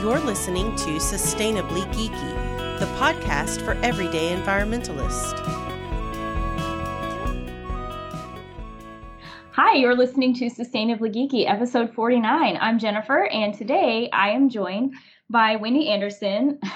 [0.00, 5.38] You're listening to Sustainably Geeky, the podcast for everyday environmentalists.
[9.52, 12.56] Hi, you're listening to Sustainably Geeky, episode 49.
[12.58, 14.94] I'm Jennifer, and today I am joined
[15.28, 16.58] by Wendy Anderson.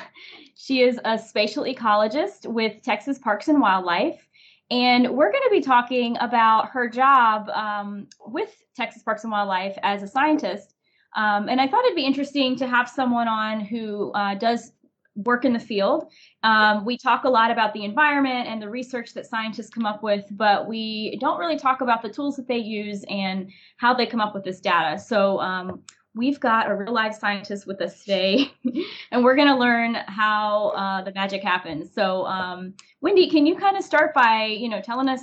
[0.57, 4.27] She is a spatial ecologist with Texas Parks and Wildlife.
[4.71, 9.77] And we're going to be talking about her job um, with Texas Parks and Wildlife
[9.83, 10.74] as a scientist
[11.15, 14.73] um, and I thought it'd be interesting to have someone on who uh, does
[15.17, 16.11] work in the field.
[16.43, 20.03] Um, we talk a lot about the environment and the research that scientists come up
[20.03, 24.07] with, but we don't really talk about the tools that they use and how they
[24.07, 24.99] come up with this data.
[24.99, 25.83] So um,
[26.15, 28.53] we've got a real life scientist with us today,
[29.13, 31.93] and we're going to learn how uh, the magic happens.
[31.95, 35.21] So, um, Wendy, can you kind of start by, you know, telling us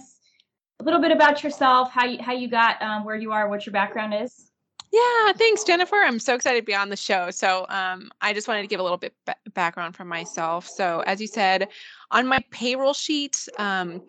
[0.80, 3.66] a little bit about yourself, how you how you got um, where you are, what
[3.66, 4.51] your background is?
[4.92, 5.96] Yeah, thanks, Jennifer.
[5.96, 7.32] I'm so excited to be on the show.
[7.32, 10.68] So, um, I just wanted to give a little bit b- background from myself.
[10.68, 11.70] So, as you said,
[12.12, 14.02] on my payroll sheet, um,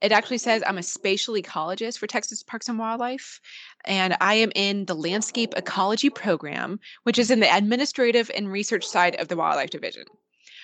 [0.00, 3.40] it actually says I'm a spatial ecologist for Texas Parks and Wildlife,
[3.84, 8.86] and I am in the landscape ecology program, which is in the administrative and research
[8.86, 10.04] side of the wildlife division.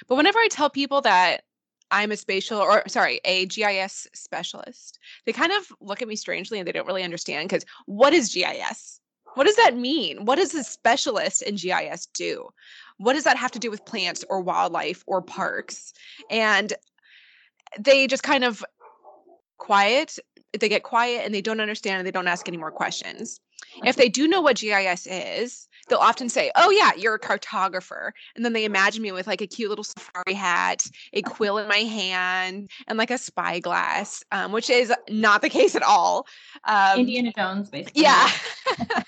[0.09, 1.42] But whenever I tell people that
[1.91, 6.59] I'm a spatial or sorry, a GIS specialist, they kind of look at me strangely
[6.59, 9.00] and they don't really understand because what is GIS?
[9.37, 10.25] What does that mean?
[10.25, 12.48] What does a specialist in GIS do?
[12.97, 15.93] What does that have to do with plants or wildlife or parks?
[16.31, 16.73] And
[17.78, 18.65] they just kind of
[19.59, 20.19] quiet,
[20.59, 23.39] they get quiet and they don't understand and they don't ask any more questions.
[23.84, 28.12] If they do know what GIS is, they'll often say, Oh, yeah, you're a cartographer.
[28.37, 31.69] And then they imagine me with like a cute little safari hat, a quill in
[31.69, 36.27] my hand, and like a spyglass, um, which is not the case at all.
[36.65, 38.03] Um, Indiana Jones, basically.
[38.03, 38.31] Yeah.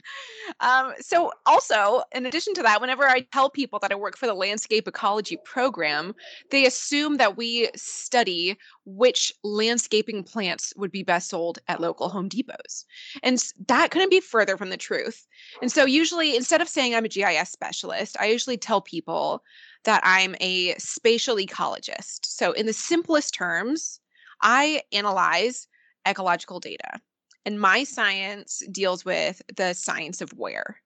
[0.60, 4.26] um, so, also, in addition to that, whenever I tell people that I work for
[4.26, 6.14] the landscape ecology program,
[6.50, 12.28] they assume that we study which landscaping plants would be best sold at local Home
[12.28, 12.84] Depots.
[13.22, 15.26] And that couldn't be further from the truth.
[15.60, 19.42] And so, usually, instead of saying I'm a GIS specialist, I usually tell people
[19.84, 22.26] that I'm a spatial ecologist.
[22.26, 24.00] So, in the simplest terms,
[24.40, 25.68] I analyze
[26.06, 27.00] ecological data.
[27.44, 30.76] And my science deals with the science of where.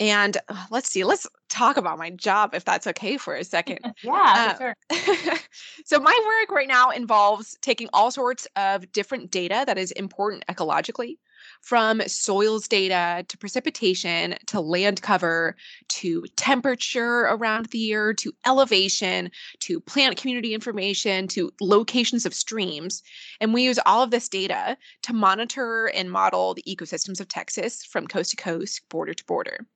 [0.00, 3.80] And uh, let's see, let's talk about my job if that's okay for a second.
[4.02, 5.38] yeah, uh, sure.
[5.84, 10.44] so, my work right now involves taking all sorts of different data that is important
[10.48, 11.18] ecologically
[11.60, 15.56] from soils data to precipitation to land cover
[15.88, 23.02] to temperature around the year to elevation to plant community information to locations of streams.
[23.40, 27.84] And we use all of this data to monitor and model the ecosystems of Texas
[27.84, 29.66] from coast to coast, border to border.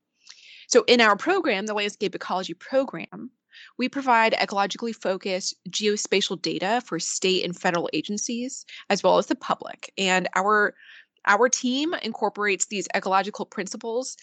[0.68, 3.30] So, in our program, the Landscape Ecology Program,
[3.78, 9.34] we provide ecologically focused geospatial data for state and federal agencies, as well as the
[9.34, 9.92] public.
[9.98, 10.74] And our
[11.26, 14.16] our team incorporates these ecological principles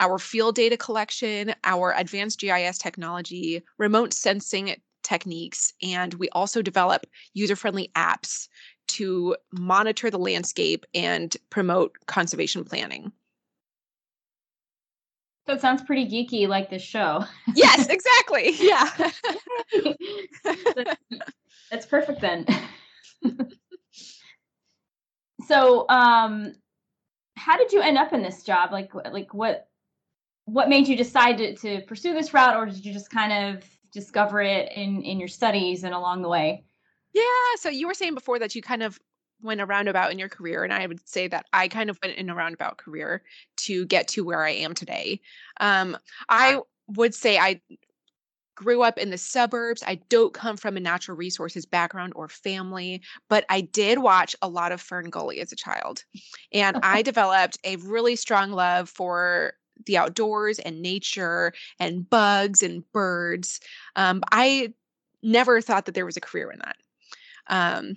[0.00, 7.06] our field data collection, our advanced GIS technology, remote sensing techniques, and we also develop
[7.34, 8.48] user friendly apps
[8.88, 13.12] to monitor the landscape and promote conservation planning.
[15.46, 17.24] So it sounds pretty geeky like this show.
[17.54, 18.52] yes, exactly.
[18.60, 18.90] Yeah.
[20.74, 20.96] that's,
[21.70, 22.46] that's perfect then.
[25.48, 26.52] So um
[27.36, 28.72] how did you end up in this job?
[28.72, 29.68] Like like what
[30.44, 33.64] what made you decide to, to pursue this route or did you just kind of
[33.92, 36.64] discover it in in your studies and along the way?
[37.14, 37.22] Yeah
[37.56, 38.98] so you were saying before that you kind of
[39.40, 42.16] went a roundabout in your career and i would say that i kind of went
[42.16, 43.22] in a roundabout career
[43.56, 45.20] to get to where i am today.
[45.60, 45.96] Um,
[46.28, 47.60] i would say i
[48.58, 49.84] grew up in the suburbs.
[49.86, 54.48] I don't come from a natural resources background or family, but I did watch a
[54.48, 56.04] lot of FernGully as a child.
[56.52, 59.52] And I developed a really strong love for
[59.86, 63.60] the outdoors and nature and bugs and birds.
[63.94, 64.74] Um, I
[65.22, 66.76] never thought that there was a career in that.
[67.46, 67.96] Um,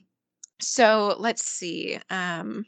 [0.62, 1.97] so let's see.
[2.12, 2.68] Um,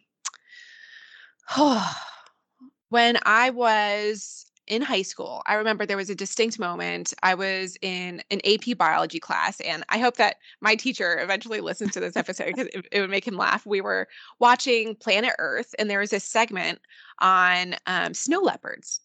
[1.56, 1.96] oh,
[2.90, 7.14] when I was in high school, I remember there was a distinct moment.
[7.22, 11.92] I was in an AP biology class, and I hope that my teacher eventually listens
[11.94, 13.66] to this episode because it, it, would make him laugh.
[13.66, 14.08] We were
[14.40, 16.80] watching Planet Earth, and there was a segment
[17.20, 19.02] on um, snow leopards.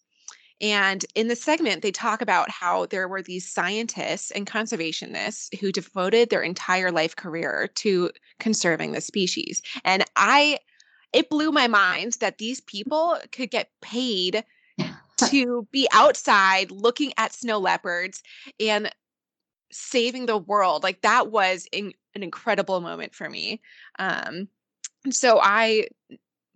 [0.61, 5.71] And in the segment, they talk about how there were these scientists and conservationists who
[5.71, 9.61] devoted their entire life career to conserving the species.
[9.85, 10.59] And I,
[11.13, 14.43] it blew my mind that these people could get paid
[15.29, 18.21] to be outside looking at snow leopards
[18.59, 18.89] and
[19.71, 20.83] saving the world.
[20.83, 23.61] Like that was in, an incredible moment for me.
[23.97, 24.47] Um,
[25.09, 25.87] so I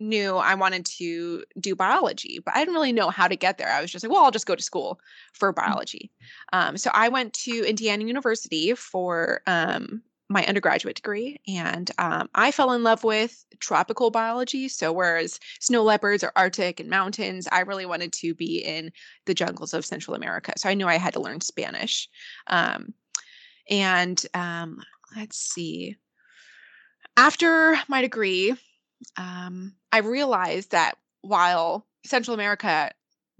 [0.00, 3.70] knew I wanted to do biology, but I didn't really know how to get there.
[3.70, 5.00] I was just like, well, I'll just go to school
[5.32, 5.56] for mm.
[5.56, 6.10] biology.
[6.52, 12.50] Um, so I went to Indiana University for um, my undergraduate degree, and um, I
[12.50, 14.68] fell in love with tropical biology.
[14.68, 18.90] So, whereas snow leopards are Arctic and mountains, I really wanted to be in
[19.26, 20.52] the jungles of Central America.
[20.56, 22.08] So, I knew I had to learn Spanish.
[22.46, 22.94] Um,
[23.68, 24.80] and um,
[25.16, 25.96] let's see,
[27.16, 28.54] after my degree,
[29.16, 32.90] um, I realized that while Central America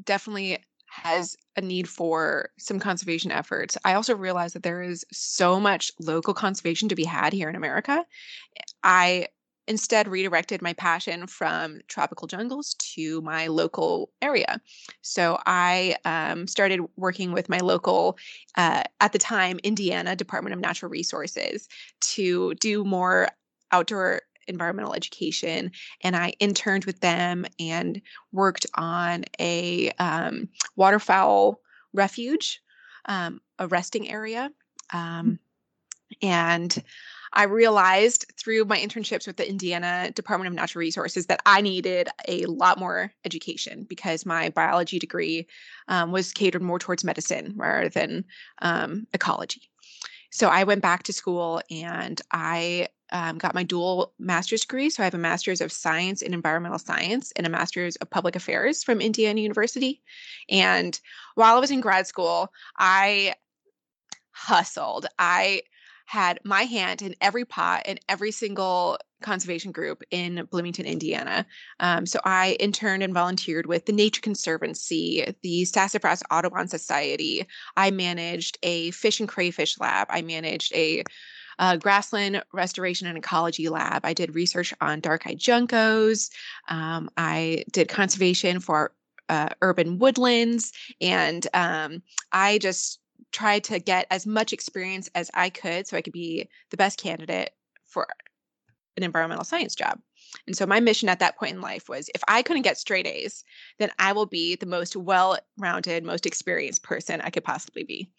[0.03, 0.59] definitely
[1.02, 5.91] has a need for some conservation efforts, I also realized that there is so much
[5.99, 8.05] local conservation to be had here in America.
[8.82, 9.29] I
[9.67, 14.61] instead redirected my passion from tropical jungles to my local area.
[15.00, 18.19] So I um, started working with my local,
[18.56, 21.67] uh, at the time, Indiana Department of Natural Resources
[22.00, 23.29] to do more
[23.73, 25.70] outdoor environmental education
[26.02, 28.00] and i interned with them and
[28.32, 31.61] worked on a um, waterfowl
[31.93, 32.61] refuge
[33.06, 34.50] um, a resting area
[34.93, 34.99] mm.
[34.99, 35.38] um,
[36.23, 36.82] and
[37.35, 42.08] I realized through my internships with the Indiana Department of Natural Resources that I needed
[42.29, 45.49] a lot more education because my biology degree
[45.88, 48.25] um, was catered more towards medicine rather than
[48.62, 49.62] um, ecology.
[50.31, 54.91] So I went back to school and I um, got my dual master's degree.
[54.91, 58.35] So I have a master's of science in environmental science and a master's of public
[58.35, 60.03] affairs from Indiana University.
[60.51, 60.99] And
[61.37, 63.35] while I was in grad school, I
[64.33, 65.07] hustled.
[65.17, 65.63] I
[66.07, 71.47] had my hand in every pot in every single conservation group in Bloomington, Indiana.
[71.81, 77.47] Um, so I interned and volunteered with the Nature Conservancy, the Sassafras Audubon Society.
[77.77, 80.09] I managed a fish and crayfish lab.
[80.11, 81.05] I managed a
[81.59, 84.05] uh, grassland restoration and ecology lab.
[84.05, 86.31] I did research on dark-eyed juncos.
[86.69, 88.93] Um, I did conservation for
[89.29, 92.03] uh, urban woodlands, and um,
[92.33, 93.01] I just
[93.33, 96.99] tried to get as much experience as I could so I could be the best
[96.99, 97.51] candidate
[97.85, 98.06] for
[98.97, 99.99] an environmental science job.
[100.47, 103.06] And so my mission at that point in life was if I couldn't get straight
[103.06, 103.45] A's,
[103.79, 108.11] then I will be the most well rounded, most experienced person I could possibly be.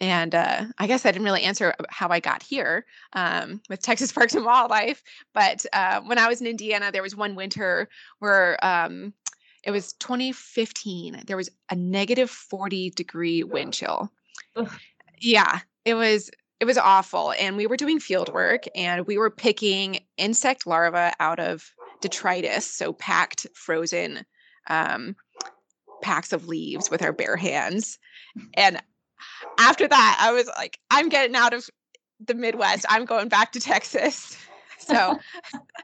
[0.00, 2.84] And uh, I guess I didn't really answer how I got here
[3.14, 5.02] um, with Texas Parks and Wildlife.
[5.32, 7.88] But uh, when I was in Indiana, there was one winter
[8.18, 9.12] where um,
[9.64, 11.22] it was 2015.
[11.26, 14.12] There was a negative 40 degree wind chill.
[14.56, 14.70] Ugh.
[15.18, 17.32] Yeah, it was it was awful.
[17.38, 21.70] And we were doing field work and we were picking insect larvae out of
[22.00, 24.24] detritus, so packed frozen
[24.68, 25.16] um,
[26.02, 27.98] packs of leaves with our bare hands.
[28.54, 28.80] And
[29.58, 31.68] after that, I was like, I'm getting out of
[32.24, 32.84] the Midwest.
[32.88, 34.36] I'm going back to Texas.
[34.78, 35.18] So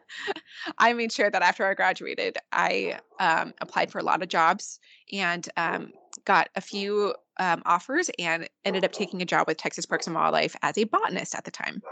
[0.79, 4.79] I made sure that after I graduated, I um, applied for a lot of jobs
[5.13, 5.93] and um,
[6.25, 10.15] got a few um, offers and ended up taking a job with Texas Parks and
[10.15, 11.83] Wildlife as a botanist at the time.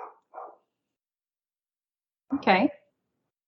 [2.35, 2.71] Okay.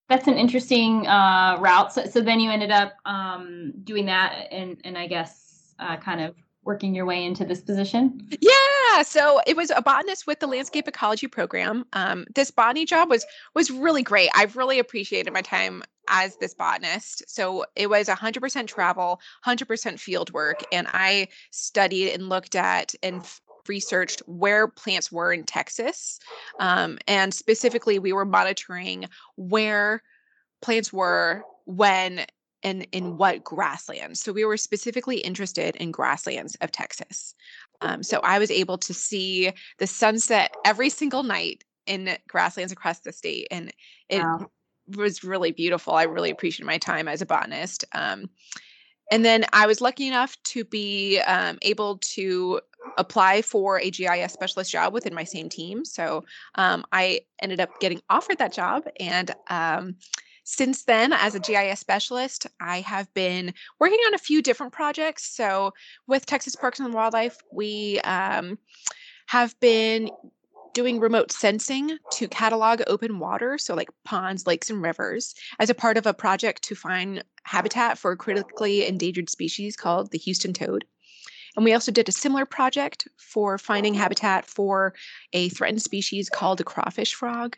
[0.09, 1.93] That's an interesting uh, route.
[1.93, 6.21] So, so then you ended up um, doing that and, and I guess uh, kind
[6.21, 8.19] of working your way into this position?
[8.39, 11.85] Yeah, so it was a botanist with the landscape ecology program.
[11.93, 14.29] Um, this botany job was was really great.
[14.35, 17.23] I've really appreciated my time as this botanist.
[17.27, 23.25] So it was 100% travel, 100% field work, and I studied and looked at and
[23.67, 26.19] researched where plants were in Texas,
[26.59, 29.05] um, and specifically we were monitoring
[29.37, 30.01] where
[30.61, 32.25] plants were when
[32.63, 34.21] and in what grasslands.
[34.21, 37.35] So we were specifically interested in grasslands of Texas.
[37.81, 42.99] Um, so I was able to see the sunset every single night in grasslands across
[42.99, 43.71] the state, and
[44.09, 44.49] it wow.
[44.95, 45.93] was really beautiful.
[45.93, 47.83] I really appreciated my time as a botanist.
[47.93, 48.29] Um,
[49.11, 52.61] and then I was lucky enough to be um, able to
[52.97, 55.85] apply for a GIS specialist job within my same team.
[55.85, 56.23] So
[56.55, 59.95] um, I ended up getting offered that job, and um,
[60.43, 65.25] since then, as a GIS specialist, I have been working on a few different projects.
[65.25, 65.73] So,
[66.07, 68.57] with Texas Parks and Wildlife, we um,
[69.27, 70.09] have been
[70.73, 75.75] doing remote sensing to catalog open water, so like ponds, lakes, and rivers, as a
[75.75, 80.53] part of a project to find habitat for a critically endangered species called the Houston
[80.53, 80.85] toad.
[81.55, 84.93] And we also did a similar project for finding habitat for
[85.33, 87.57] a threatened species called the crawfish frog.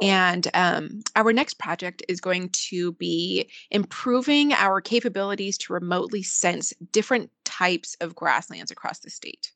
[0.00, 6.72] And um, our next project is going to be improving our capabilities to remotely sense
[6.92, 9.52] different types of grasslands across the state.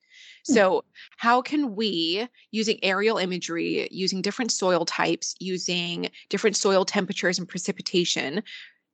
[0.47, 0.53] Hmm.
[0.53, 0.85] So,
[1.17, 7.49] how can we, using aerial imagery, using different soil types, using different soil temperatures and
[7.49, 8.43] precipitation,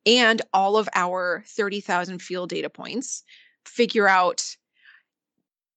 [0.05, 3.23] and all of our 30,000 field data points,
[3.65, 4.55] figure out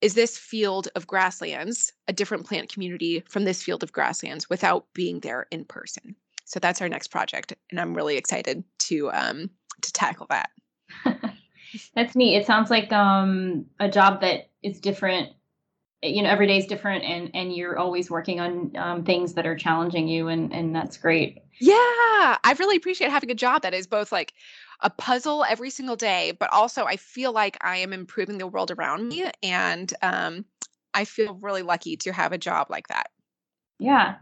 [0.01, 4.87] is this field of grasslands a different plant community from this field of grasslands without
[4.95, 6.15] being there in person?
[6.45, 9.51] So that's our next project, and I'm really excited to um,
[9.83, 10.51] to tackle that.
[11.95, 12.37] that's neat.
[12.37, 15.31] It sounds like um, a job that is different
[16.03, 19.47] you know every day is different and and you're always working on um, things that
[19.47, 21.75] are challenging you and and that's great yeah
[22.43, 24.33] i really appreciate having a job that is both like
[24.83, 28.71] a puzzle every single day but also i feel like i am improving the world
[28.71, 30.45] around me and um,
[30.95, 33.11] i feel really lucky to have a job like that.
[33.79, 34.17] Yeah.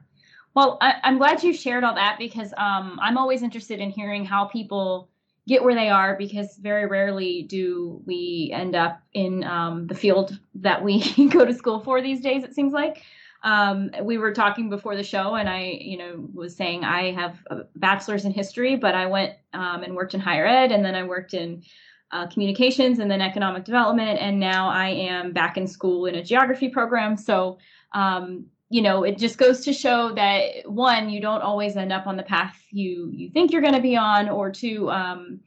[0.55, 4.25] Well I, am glad you shared all that because um, i'm always interested in hearing
[4.25, 5.09] how people
[5.47, 10.39] get where they are because very rarely do we end up in um, the field
[10.57, 13.03] that we go to school for these days it seems like
[13.45, 17.39] um, we were talking before the show and i you know was saying i have
[17.51, 20.95] a bachelor's in history but i went um, and worked in higher ed and then
[20.95, 21.63] i worked in
[22.11, 26.25] uh, communications and then economic development and now i am back in school in a
[26.25, 27.17] geography program.
[27.17, 27.59] So
[27.93, 32.07] um, you know it just goes to show that one you don't always end up
[32.07, 35.41] on the path you you think you're going to be on or two um,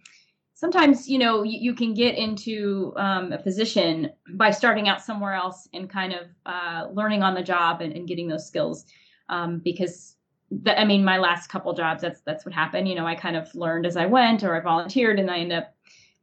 [0.61, 5.33] sometimes you know you, you can get into um, a position by starting out somewhere
[5.33, 8.85] else and kind of uh, learning on the job and, and getting those skills
[9.29, 10.15] um, because
[10.51, 13.35] that, i mean my last couple jobs that's that's what happened you know i kind
[13.35, 15.73] of learned as i went or i volunteered and i end up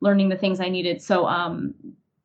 [0.01, 1.75] learning the things i needed so um,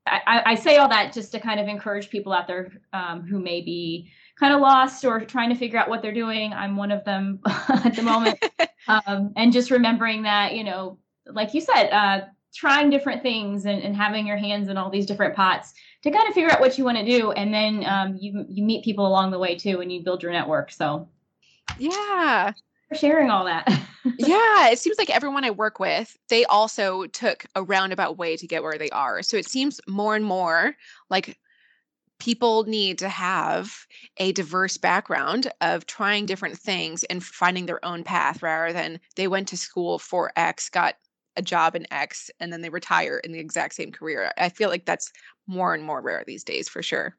[0.05, 3.39] I, I, say all that just to kind of encourage people out there um, who
[3.39, 6.51] may be kind of lost or trying to figure out what they're doing.
[6.51, 8.38] I'm one of them at the moment.
[8.89, 12.22] um, and just remembering that, you know, like you said, uh,
[12.53, 16.27] trying different things and, and having your hands in all these different pots to kind
[16.27, 17.32] of figure out what you want to do.
[17.32, 20.32] And then um, you, you meet people along the way too, and you build your
[20.32, 20.72] network.
[20.72, 21.08] So,
[21.77, 22.51] yeah.
[22.89, 23.68] For sharing all that.
[24.18, 28.48] yeah, it seems like everyone I work with, they also took a roundabout way to
[28.48, 29.24] get where they are.
[29.24, 30.75] So it seems more and more
[31.10, 31.39] like
[32.20, 33.86] people need to have
[34.18, 39.27] a diverse background of trying different things and finding their own path rather than they
[39.27, 40.96] went to school for X, got
[41.35, 44.31] a job in X, and then they retire in the exact same career.
[44.37, 45.11] I feel like that's
[45.47, 47.17] more and more rare these days for sure.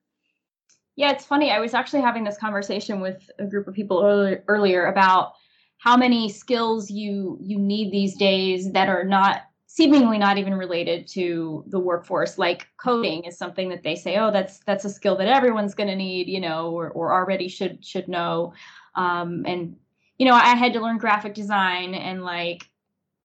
[0.97, 1.51] Yeah, it's funny.
[1.51, 5.33] I was actually having this conversation with a group of people earlier, earlier about
[5.79, 11.07] how many skills you you need these days that are not seemingly not even related
[11.09, 15.17] to the workforce like coding is something that they say oh that's that's a skill
[15.17, 18.55] that everyone's going to need you know or, or already should should know
[18.95, 19.77] um, and
[20.17, 22.71] you know i had to learn graphic design and like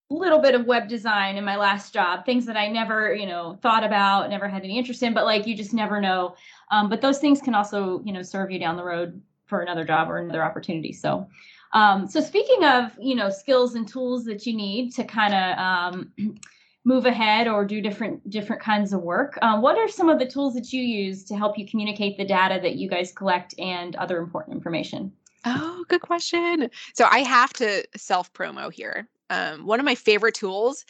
[0.10, 3.58] little bit of web design in my last job things that i never you know
[3.62, 6.36] thought about never had any interest in but like you just never know
[6.72, 9.84] um, but those things can also you know serve you down the road for another
[9.84, 11.28] job or another opportunity so
[11.74, 15.58] um, so speaking of, you know, skills and tools that you need to kind of
[15.58, 16.12] um,
[16.86, 20.26] move ahead or do different different kinds of work, um, what are some of the
[20.26, 23.96] tools that you use to help you communicate the data that you guys collect and
[23.98, 25.12] other important information?
[25.46, 26.70] Oh, good question.
[26.94, 29.08] So I have to self promo here.
[29.30, 30.86] Um, one of my favorite tools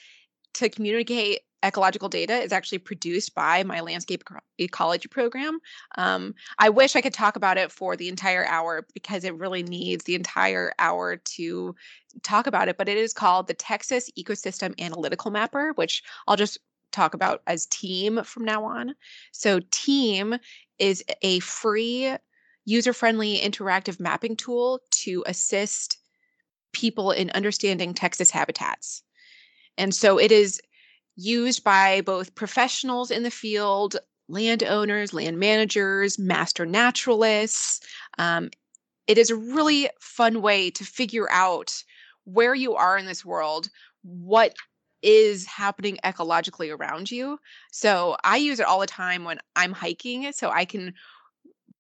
[0.55, 4.23] to communicate ecological data is actually produced by my landscape
[4.57, 5.59] ecology program.
[5.97, 9.63] Um, I wish I could talk about it for the entire hour because it really
[9.63, 11.75] needs the entire hour to
[12.23, 16.59] talk about it, but it is called the Texas Ecosystem Analytical Mapper, which I'll just
[16.91, 18.95] talk about as TEAM from now on.
[19.31, 20.37] So, TEAM
[20.79, 22.15] is a free,
[22.65, 25.97] user friendly interactive mapping tool to assist
[26.73, 29.03] people in understanding Texas habitats.
[29.77, 30.61] And so it is
[31.15, 33.97] used by both professionals in the field,
[34.27, 37.81] landowners, land managers, master naturalists.
[38.17, 38.49] Um,
[39.07, 41.83] it is a really fun way to figure out
[42.25, 43.69] where you are in this world,
[44.03, 44.53] what
[45.01, 47.39] is happening ecologically around you.
[47.71, 50.93] So I use it all the time when I'm hiking so I can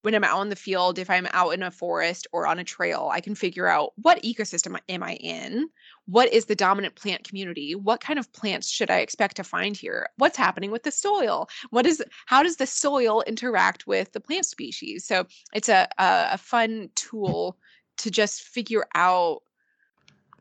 [0.01, 2.63] when I'm out in the field, if I'm out in a forest or on a
[2.63, 5.69] trail, I can figure out what ecosystem am I in?
[6.05, 7.75] What is the dominant plant community?
[7.75, 10.07] What kind of plants should I expect to find here?
[10.17, 11.49] What's happening with the soil?
[11.69, 15.05] What is how does the soil interact with the plant species?
[15.05, 17.57] So it's a a, a fun tool
[17.97, 19.41] to just figure out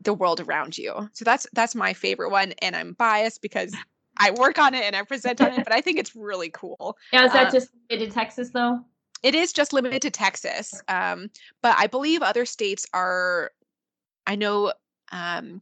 [0.01, 1.09] the world around you.
[1.11, 3.75] So that's that's my favorite one and I'm biased because
[4.17, 6.97] I work on it and I present on it, but I think it's really cool.
[7.11, 8.79] Yeah, is that Uh, just in Texas though?
[9.21, 11.29] It is just limited to Texas, um,
[11.61, 13.51] but I believe other states are.
[14.25, 14.73] I know
[15.11, 15.61] um,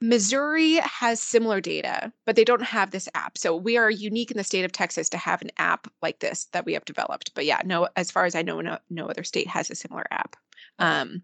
[0.00, 3.38] Missouri has similar data, but they don't have this app.
[3.38, 6.46] So we are unique in the state of Texas to have an app like this
[6.52, 7.32] that we have developed.
[7.34, 10.04] But yeah, no, as far as I know, no, no other state has a similar
[10.10, 10.36] app.
[10.78, 11.22] Um,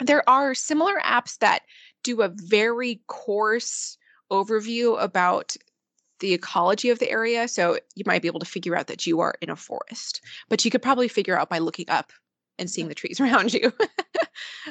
[0.00, 1.62] there are similar apps that
[2.02, 3.98] do a very coarse
[4.30, 5.56] overview about
[6.20, 7.48] the ecology of the area.
[7.48, 10.64] So you might be able to figure out that you are in a forest, but
[10.64, 12.12] you could probably figure out by looking up
[12.58, 13.72] and seeing the trees around you.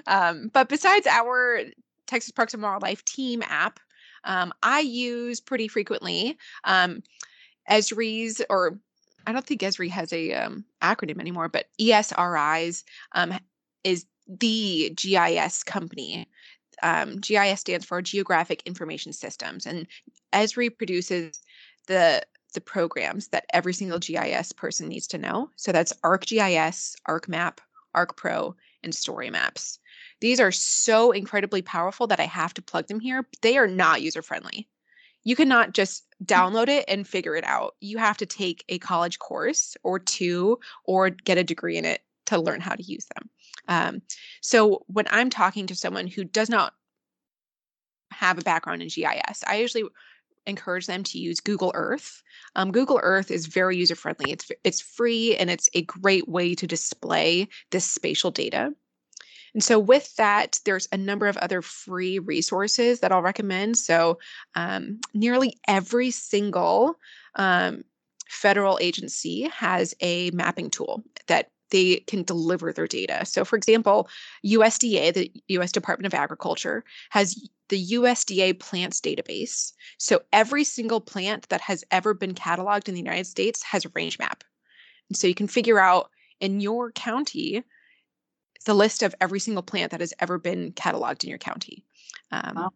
[0.07, 1.61] um, but besides our
[2.07, 3.79] Texas Parks and Wildlife TEAM app,
[4.23, 7.03] um, I use pretty frequently um,
[7.69, 8.79] Esri's, or
[9.27, 12.83] I don't think Esri has a um, acronym anymore, but ESRI's
[13.13, 13.33] um,
[13.83, 16.27] is the GIS company.
[16.83, 19.87] Um, GIS stands for Geographic Information Systems, and
[20.33, 21.39] Esri produces
[21.87, 25.49] the the programs that every single GIS person needs to know.
[25.57, 27.57] So that's ArcGIS, ArcMap,
[27.95, 29.77] ArcPro, and Story Maps.
[30.21, 33.27] These are so incredibly powerful that I have to plug them here.
[33.41, 34.69] They are not user friendly.
[35.23, 37.75] You cannot just download it and figure it out.
[37.81, 42.01] You have to take a college course or two or get a degree in it
[42.27, 43.29] to learn how to use them.
[43.67, 44.01] Um,
[44.41, 46.73] so when I'm talking to someone who does not
[48.11, 49.85] have a background in GIS, I usually
[50.47, 52.21] encourage them to use Google Earth.
[52.55, 54.31] Um, Google Earth is very user friendly.
[54.31, 58.73] It's it's free and it's a great way to display this spatial data.
[59.55, 63.77] And so, with that, there's a number of other free resources that I'll recommend.
[63.77, 64.19] So,
[64.53, 66.99] um, nearly every single
[67.35, 67.85] um,
[68.27, 73.25] federal agency has a mapping tool that they can deliver their data.
[73.25, 74.07] So, for example,
[74.45, 79.73] USDA, the US Department of Agriculture, has the USDA plants database.
[79.97, 83.91] So, every single plant that has ever been cataloged in the United States has a
[83.93, 84.43] range map.
[85.09, 87.63] And so, you can figure out in your county
[88.65, 91.83] the list of every single plant that has ever been cataloged in your county.
[92.31, 92.73] Um, Wow.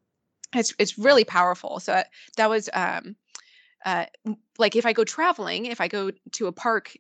[0.55, 1.79] It's it's really powerful.
[1.79, 3.15] So that, that was um,
[3.85, 4.05] uh,
[4.57, 6.97] like if I go traveling, if I go to a park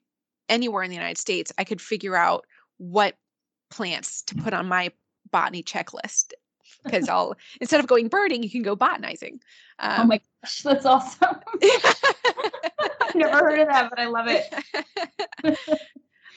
[0.49, 2.45] anywhere in the United States, I could figure out
[2.77, 3.15] what
[3.69, 4.91] plants to put on my
[5.31, 6.33] botany checklist
[6.83, 9.39] because I'll instead of going birding, you can go botanizing.
[9.79, 11.37] oh Um, my gosh, that's awesome.
[11.63, 15.59] I've never heard of that, but I love it.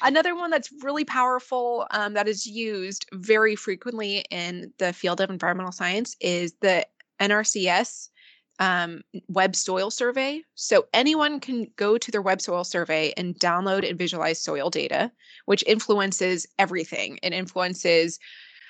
[0.05, 5.31] Another one that's really powerful um, that is used very frequently in the field of
[5.31, 6.85] environmental science is the
[7.21, 8.09] NRCS
[8.59, 10.43] um, Web Soil Survey.
[10.55, 15.11] So anyone can go to their Web Soil Survey and download and visualize soil data,
[15.47, 17.19] which influences everything.
[17.23, 18.19] It influences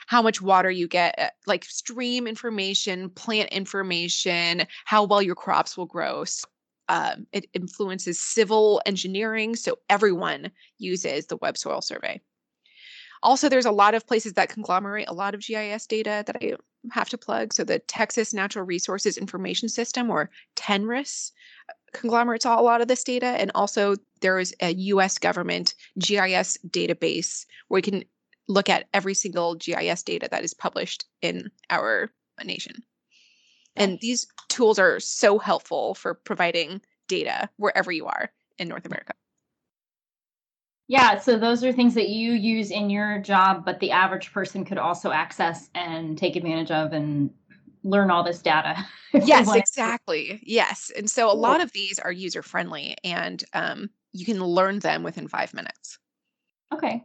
[0.07, 5.77] how much water you get, uh, like stream information, plant information, how well your crops
[5.77, 6.25] will grow.
[6.25, 6.47] So,
[6.89, 9.57] um, it influences civil engineering.
[9.57, 12.21] So everyone uses the Web Soil Survey.
[13.23, 16.57] Also, there's a lot of places that conglomerate a lot of GIS data that I
[16.91, 17.53] have to plug.
[17.53, 21.33] So the Texas Natural Resources Information System, or TNRIS,
[21.93, 23.27] conglomerates all a lot of this data.
[23.27, 28.05] And also, there is a US government GIS database where you can
[28.49, 32.11] look at every single GIS data that is published in our
[32.45, 32.83] nation.
[33.77, 39.15] And these tools are so helpful for providing data wherever you are in North America.
[40.93, 44.63] Yeah, so those are things that you use in your job, but the average person
[44.63, 47.31] could also access and take advantage of and
[47.83, 48.77] learn all this data.
[49.25, 50.41] Yes, exactly.
[50.43, 50.93] Yes.
[50.95, 55.03] And so a lot of these are user friendly and um, you can learn them
[55.03, 55.99] within five minutes.
[56.75, 57.05] Okay.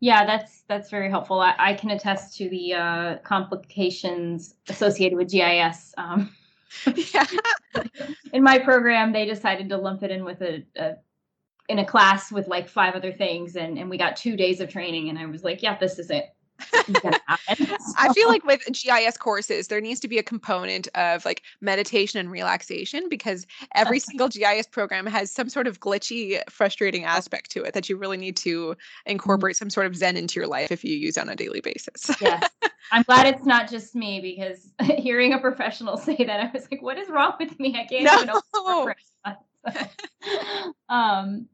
[0.00, 1.40] Yeah, that's that's very helpful.
[1.40, 5.92] I, I can attest to the uh, complications associated with GIS.
[5.98, 6.34] Um,
[7.14, 7.26] yeah.
[8.32, 10.96] in my program, they decided to lump it in with a, a
[11.68, 14.68] in a class with like five other things, and and we got two days of
[14.68, 16.24] training, and I was like, yeah, this isn't
[17.02, 17.20] gonna.
[17.46, 22.18] I feel like with GIS courses, there needs to be a component of like meditation
[22.20, 27.62] and relaxation because every single GIS program has some sort of glitchy, frustrating aspect to
[27.62, 28.76] it that you really need to
[29.06, 32.10] incorporate some sort of Zen into your life if you use on a daily basis.
[32.20, 32.48] yes.
[32.90, 36.80] I'm glad it's not just me because hearing a professional say that, I was like,
[36.80, 37.76] what is wrong with me?
[37.78, 38.94] I can't even open
[40.88, 41.46] um,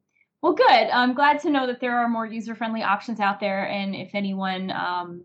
[0.44, 0.90] well, good.
[0.92, 4.70] I'm glad to know that there are more user-friendly options out there, and if anyone,
[4.72, 5.24] um,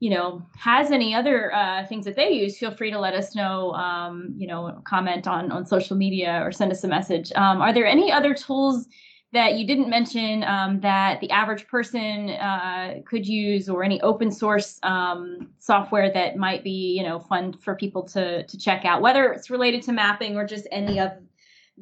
[0.00, 3.36] you know, has any other uh, things that they use, feel free to let us
[3.36, 3.72] know.
[3.74, 7.30] Um, you know, comment on on social media or send us a message.
[7.36, 8.88] Um, are there any other tools
[9.32, 14.28] that you didn't mention um, that the average person uh, could use, or any open
[14.32, 19.02] source um, software that might be, you know, fun for people to to check out,
[19.02, 21.12] whether it's related to mapping or just any of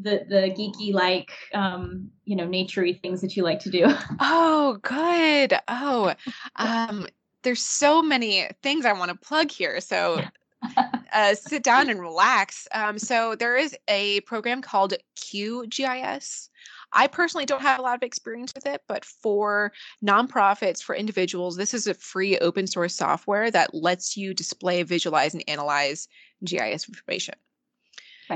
[0.01, 3.87] the the geeky like um you know naturey things that you like to do.
[4.21, 5.55] Oh good.
[5.69, 6.15] Oh
[6.57, 7.07] um
[7.43, 10.21] there's so many things i want to plug here so
[11.13, 12.67] uh, sit down and relax.
[12.73, 16.49] Um so there is a program called QGIS
[16.93, 19.73] I personally don't have a lot of experience with it, but for
[20.05, 25.35] nonprofits, for individuals, this is a free open source software that lets you display, visualize,
[25.35, 26.09] and analyze
[26.45, 27.35] GIS information.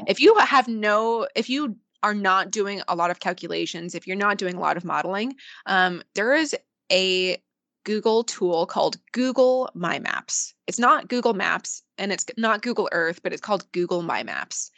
[0.06, 4.16] If you have no, if you are not doing a lot of calculations, if you're
[4.16, 6.56] not doing a lot of modeling, um, there is
[6.90, 7.36] a
[7.84, 10.54] Google tool called Google My Maps.
[10.66, 14.70] It's not Google Maps and it's not Google Earth, but it's called Google My Maps.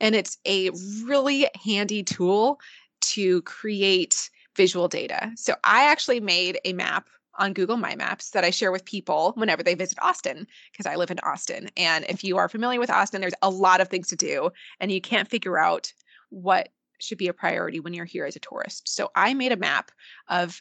[0.00, 0.70] And it's a
[1.04, 2.60] really handy tool
[3.00, 5.32] to create visual data.
[5.36, 9.32] So I actually made a map on Google My Maps that I share with people
[9.36, 11.70] whenever they visit Austin because I live in Austin.
[11.76, 14.92] And if you are familiar with Austin, there's a lot of things to do and
[14.92, 15.92] you can't figure out
[16.30, 16.68] what
[17.00, 18.88] should be a priority when you're here as a tourist.
[18.88, 19.90] So I made a map
[20.28, 20.60] of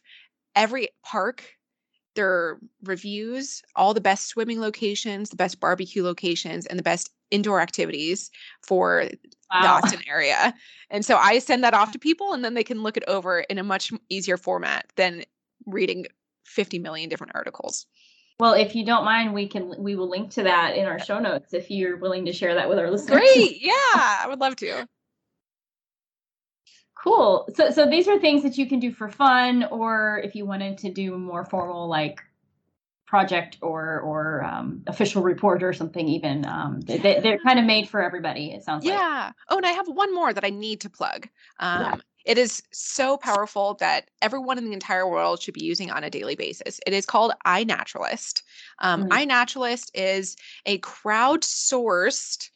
[0.56, 1.44] every park,
[2.16, 7.60] their reviews, all the best swimming locations, the best barbecue locations, and the best indoor
[7.60, 9.10] activities for
[9.52, 9.62] wow.
[9.62, 10.54] the Austin area.
[10.90, 13.42] And so I send that off to people and then they can look it over
[13.42, 15.24] in a much easier format than
[15.66, 16.06] reading
[16.48, 17.86] 50 million different articles.
[18.40, 21.20] Well, if you don't mind, we can we will link to that in our show
[21.20, 23.20] notes if you're willing to share that with our listeners.
[23.20, 23.62] Great.
[23.62, 24.88] Yeah, I would love to.
[26.96, 27.50] Cool.
[27.56, 30.80] So so these are things that you can do for fun or if you wanted
[30.80, 32.22] to do more formal like
[33.08, 37.90] project or or um, official report or something even um, they, they're kind of made
[37.90, 38.92] for everybody it sounds yeah.
[38.92, 41.28] like yeah oh and i have one more that i need to plug
[41.60, 41.96] um, yeah.
[42.28, 46.10] It is so powerful that everyone in the entire world should be using on a
[46.10, 46.78] daily basis.
[46.86, 48.42] It is called iNaturalist.
[48.80, 49.14] Um, mm-hmm.
[49.14, 50.36] iNaturalist is
[50.66, 52.50] a crowdsourced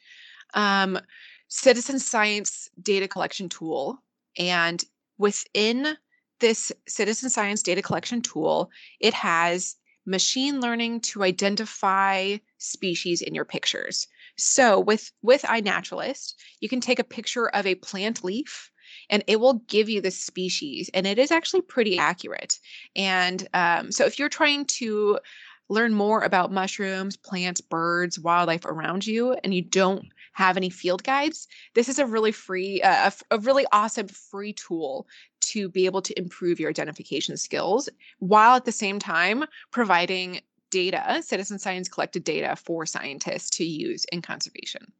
[0.53, 0.99] um,
[1.47, 4.03] citizen science data collection tool.
[4.38, 4.84] And
[5.17, 5.95] within
[6.41, 13.45] this citizen science data collection tool, it has machine learning to identify species in your
[13.45, 14.07] pictures.
[14.36, 18.69] So with with iNaturalist, you can take a picture of a plant leaf
[19.10, 22.60] and it will give you the species and it is actually pretty accurate.
[22.95, 25.19] And um, so if you're trying to
[25.71, 31.01] learn more about mushrooms plants birds wildlife around you and you don't have any field
[31.04, 35.08] guides this is a really free uh, a, a really awesome free tool
[35.39, 37.88] to be able to improve your identification skills
[38.19, 44.06] while at the same time providing data citizen science collected data for scientists to use
[44.12, 44.91] in conservation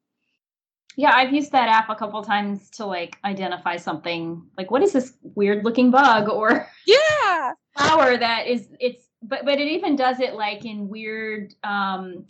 [0.98, 4.94] yeah, I've used that app a couple times to like identify something like what is
[4.94, 7.54] this weird looking bug or yeah.
[7.78, 12.26] flower that is it's but but it even does it like in weird um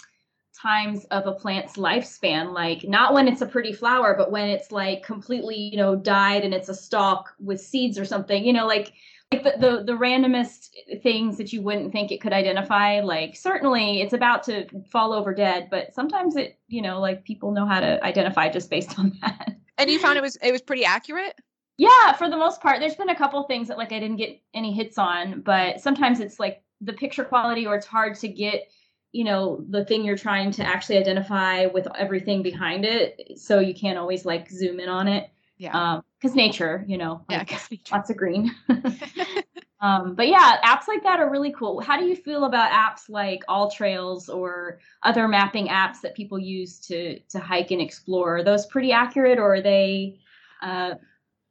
[0.61, 4.71] times of a plant's lifespan like not when it's a pretty flower but when it's
[4.71, 8.67] like completely you know died and it's a stalk with seeds or something you know
[8.67, 8.93] like
[9.31, 10.69] like the, the, the randomest
[11.01, 15.33] things that you wouldn't think it could identify like certainly it's about to fall over
[15.33, 19.17] dead but sometimes it you know like people know how to identify just based on
[19.21, 19.55] that.
[19.77, 21.39] And you found it was it was pretty accurate?
[21.77, 22.79] Yeah for the most part.
[22.79, 26.19] There's been a couple things that like i didn't get any hits on but sometimes
[26.19, 28.71] it's like the picture quality or it's hard to get
[29.11, 33.73] you know the thing you're trying to actually identify with everything behind it so you
[33.73, 35.29] can't always like zoom in on it
[35.61, 35.99] yeah.
[36.19, 38.51] Because um, nature, you know, like, yeah, lots of green.
[39.79, 41.79] um, but yeah, apps like that are really cool.
[41.81, 46.79] How do you feel about apps like AllTrails or other mapping apps that people use
[46.87, 48.37] to to hike and explore?
[48.37, 50.17] Are those pretty accurate, or are they
[50.63, 50.95] uh,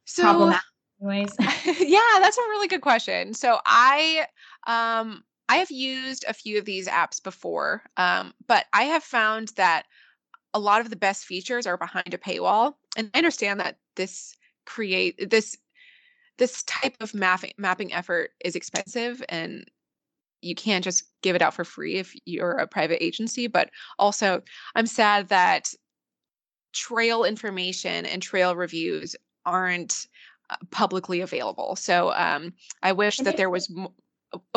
[0.03, 0.61] so, problematic?
[1.01, 1.33] Anyways?
[1.79, 3.33] yeah, that's a really good question.
[3.33, 4.27] So I
[4.67, 9.53] um I have used a few of these apps before, um, but I have found
[9.55, 9.85] that
[10.53, 12.73] a lot of the best features are behind a paywall.
[12.97, 14.35] And I understand that this
[14.65, 15.57] create this
[16.37, 19.69] this type of mapping mapping effort is expensive and
[20.41, 24.41] you can't just give it out for free if you're a private agency but also
[24.75, 25.73] i'm sad that
[26.73, 30.07] trail information and trail reviews aren't
[30.49, 33.93] uh, publicly available so um, i wish that there was mo-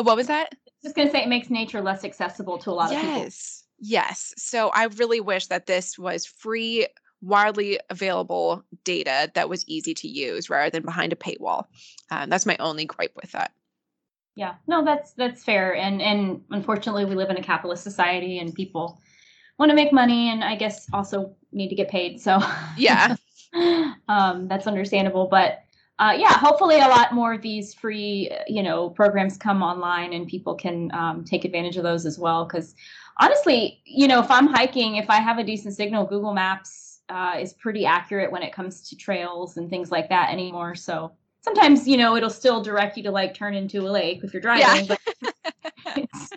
[0.01, 2.91] what was that just going to say it makes nature less accessible to a lot
[2.91, 3.01] yes.
[3.01, 6.87] of people yes yes so i really wish that this was free
[7.25, 11.65] widely available data that was easy to use rather than behind a paywall.
[12.11, 13.51] Um, that's my only gripe with that.
[14.35, 18.53] Yeah, no, that's that's fair, and and unfortunately, we live in a capitalist society, and
[18.53, 18.99] people
[19.57, 22.19] want to make money, and I guess also need to get paid.
[22.19, 22.39] So
[22.77, 23.15] yeah,
[24.09, 25.27] um, that's understandable.
[25.31, 25.59] But
[25.99, 30.27] uh, yeah, hopefully a lot more of these free, you know, programs come online and
[30.27, 32.43] people can um, take advantage of those as well.
[32.43, 32.75] Because
[33.19, 37.35] honestly, you know, if I'm hiking, if I have a decent signal, Google Maps uh,
[37.39, 40.75] is pretty accurate when it comes to trails and things like that anymore.
[40.75, 44.33] So sometimes, you know, it'll still direct you to like turn into a lake if
[44.33, 44.85] you're driving.
[44.85, 44.95] Yeah.
[45.21, 45.33] but
[45.97, 46.29] it's,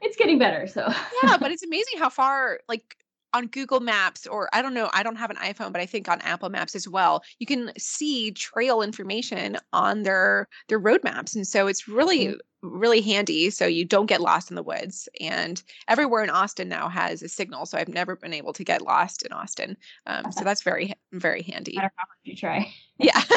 [0.00, 0.66] it's getting better.
[0.66, 0.92] So
[1.22, 2.96] yeah, but it's amazing how far like
[3.34, 6.08] on Google Maps, or I don't know, I don't have an iPhone, but I think
[6.08, 11.34] on Apple Maps as well, you can see trail information on their their road maps,
[11.34, 12.68] and so it's really mm-hmm.
[12.68, 13.50] really handy.
[13.50, 15.08] So you don't get lost in the woods.
[15.20, 18.80] And everywhere in Austin now has a signal, so I've never been able to get
[18.80, 19.76] lost in Austin.
[20.06, 21.76] Um, so that's very very handy.
[22.22, 22.72] You try.
[22.98, 23.20] Yeah.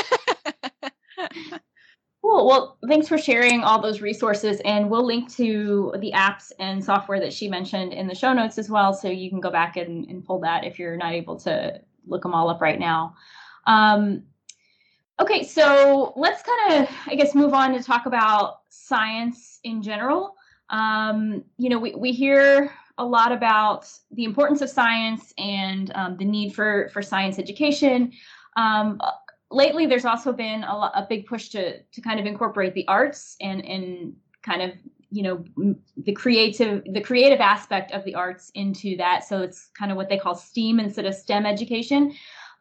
[2.27, 2.45] Cool.
[2.45, 4.59] Well, thanks for sharing all those resources.
[4.65, 8.57] And we'll link to the apps and software that she mentioned in the show notes
[8.57, 8.93] as well.
[8.93, 12.23] So you can go back and, and pull that if you're not able to look
[12.23, 13.15] them all up right now.
[13.65, 14.23] Um,
[15.21, 20.35] okay, so let's kind of, I guess, move on to talk about science in general.
[20.69, 26.17] Um, you know, we, we hear a lot about the importance of science and um,
[26.17, 28.11] the need for, for science education.
[28.57, 28.99] Um,
[29.51, 33.35] lately there's also been a, a big push to to kind of incorporate the arts
[33.41, 34.71] and and kind of
[35.09, 35.43] you know
[35.97, 40.09] the creative the creative aspect of the arts into that so it's kind of what
[40.09, 42.13] they call STEAM instead of STEM education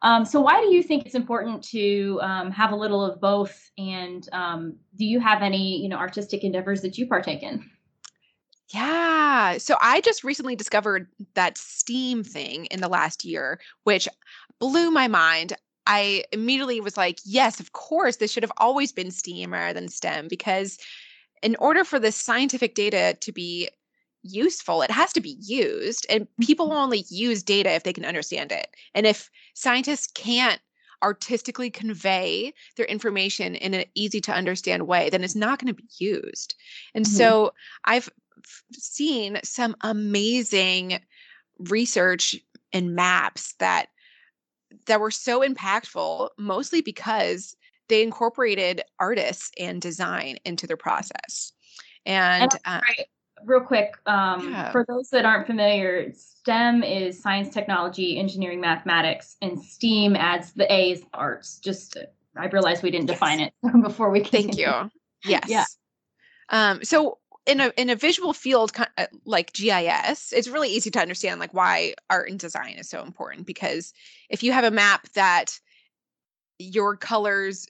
[0.03, 3.69] um, so why do you think it's important to um, have a little of both
[3.77, 7.69] and um, do you have any you know artistic endeavors that you partake in
[8.73, 9.57] yeah.
[9.59, 14.09] So I just recently discovered that STEAM thing in the last year, which
[14.59, 15.53] blew my mind.
[15.87, 19.87] I immediately was like, yes, of course, this should have always been STEAM rather than
[19.87, 20.77] STEM because
[21.41, 23.69] in order for this scientific data to be
[24.21, 26.05] useful, it has to be used.
[26.09, 26.77] And people mm-hmm.
[26.77, 28.67] only use data if they can understand it.
[28.93, 30.59] And if scientists can't
[31.01, 35.81] artistically convey their information in an easy to understand way, then it's not going to
[35.81, 36.55] be used.
[36.95, 37.15] And mm-hmm.
[37.15, 37.53] so
[37.85, 38.09] I've
[38.73, 40.99] seen some amazing
[41.59, 42.35] research
[42.73, 43.87] and maps that
[44.85, 47.55] that were so impactful, mostly because
[47.89, 51.53] they incorporated artists and design into their process.
[52.05, 53.07] And, and uh, right.
[53.45, 54.71] real quick, um, yeah.
[54.71, 60.71] for those that aren't familiar, STEM is science, technology, engineering, mathematics, and STEAM adds the
[60.71, 61.59] A's arts.
[61.59, 61.97] Just
[62.35, 63.17] I realized we didn't yes.
[63.17, 64.21] define it before we.
[64.21, 64.65] Continue.
[64.65, 64.93] Thank
[65.25, 65.29] you.
[65.29, 65.45] Yes.
[65.47, 65.65] Yeah.
[66.49, 70.99] Um, so in a in a visual field uh, like GIS, it's really easy to
[70.99, 73.93] understand like why art and design is so important because
[74.29, 75.59] if you have a map that
[76.59, 77.67] your colors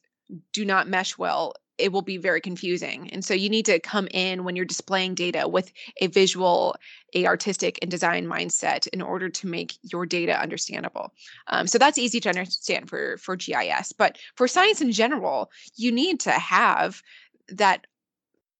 [0.51, 3.09] do not mesh well, it will be very confusing.
[3.11, 6.75] And so you need to come in when you're displaying data with a visual,
[7.13, 11.13] a artistic and design mindset in order to make your data understandable.
[11.47, 15.91] Um, so that's easy to understand for for GIS, but for science in general, you
[15.91, 17.03] need to have
[17.49, 17.85] that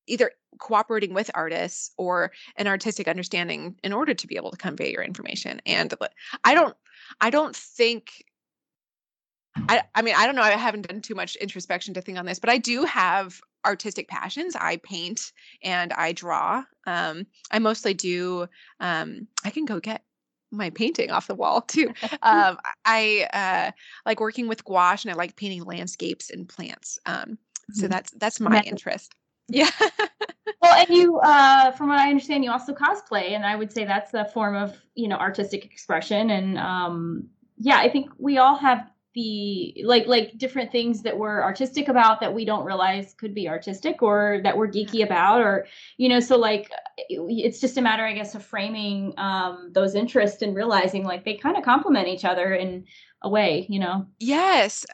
[0.05, 4.91] either cooperating with artists or an artistic understanding in order to be able to convey
[4.91, 5.93] your information and
[6.43, 6.75] i don't
[7.21, 8.23] i don't think
[9.69, 10.43] I, I mean, I don't know.
[10.43, 14.07] I haven't done too much introspection to think on this, but I do have artistic
[14.07, 14.55] passions.
[14.55, 15.31] I paint
[15.63, 16.63] and I draw.
[16.85, 18.47] Um, I mostly do.
[18.79, 20.03] Um, I can go get
[20.51, 21.93] my painting off the wall too.
[22.21, 23.71] Um, I uh,
[24.05, 26.99] like working with gouache, and I like painting landscapes and plants.
[27.05, 27.37] Um,
[27.73, 27.91] so mm-hmm.
[27.91, 29.13] that's that's my interest.
[29.49, 29.69] Yeah.
[30.61, 33.85] Well, and you, uh, from what I understand, you also cosplay, and I would say
[33.85, 36.29] that's a form of you know artistic expression.
[36.29, 41.41] And um, yeah, I think we all have the like like different things that we're
[41.41, 45.65] artistic about that we don't realize could be artistic or that we're geeky about or
[45.97, 46.69] you know so like
[47.09, 51.33] it's just a matter i guess of framing um those interests and realizing like they
[51.33, 52.85] kind of complement each other and
[53.21, 54.05] away you know?
[54.19, 54.85] Yes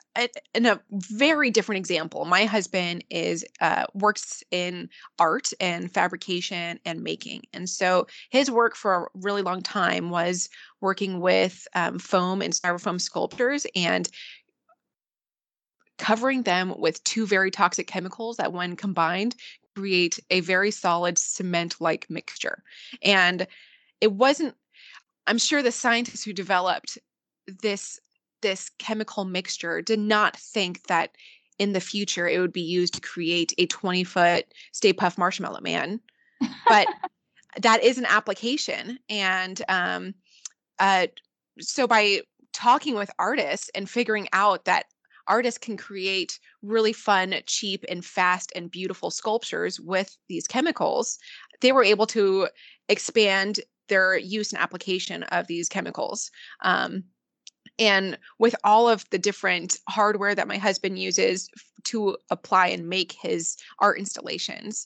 [0.54, 2.26] in a very different example.
[2.26, 8.76] My husband is uh, works in art and fabrication and making and so his work
[8.76, 10.50] for a really long time was
[10.82, 14.10] working with um, foam and styrofoam sculptures and
[15.98, 19.36] covering them with two very toxic chemicals that when combined
[19.76, 22.64] create a very solid cement like mixture.
[23.02, 23.48] And
[24.04, 24.54] it wasn't
[25.26, 26.98] i'm sure the scientists who developed
[27.62, 28.00] this
[28.44, 31.16] this chemical mixture did not think that
[31.58, 35.62] in the future it would be used to create a 20 foot Stay Puft Marshmallow
[35.62, 36.00] Man.
[36.68, 36.88] But
[37.62, 39.00] that is an application.
[39.10, 40.14] And um,
[40.78, 41.08] uh,
[41.60, 42.22] so by
[42.54, 44.86] talking with artists and figuring out that
[45.28, 51.18] artists can create really fun, cheap, and fast and beautiful sculptures with these chemicals,
[51.62, 52.48] they were able to
[52.90, 56.30] expand their use and application of these chemicals.
[56.62, 57.04] Um,
[57.80, 61.50] And with all of the different hardware that my husband uses
[61.86, 64.86] to apply and make his art installations,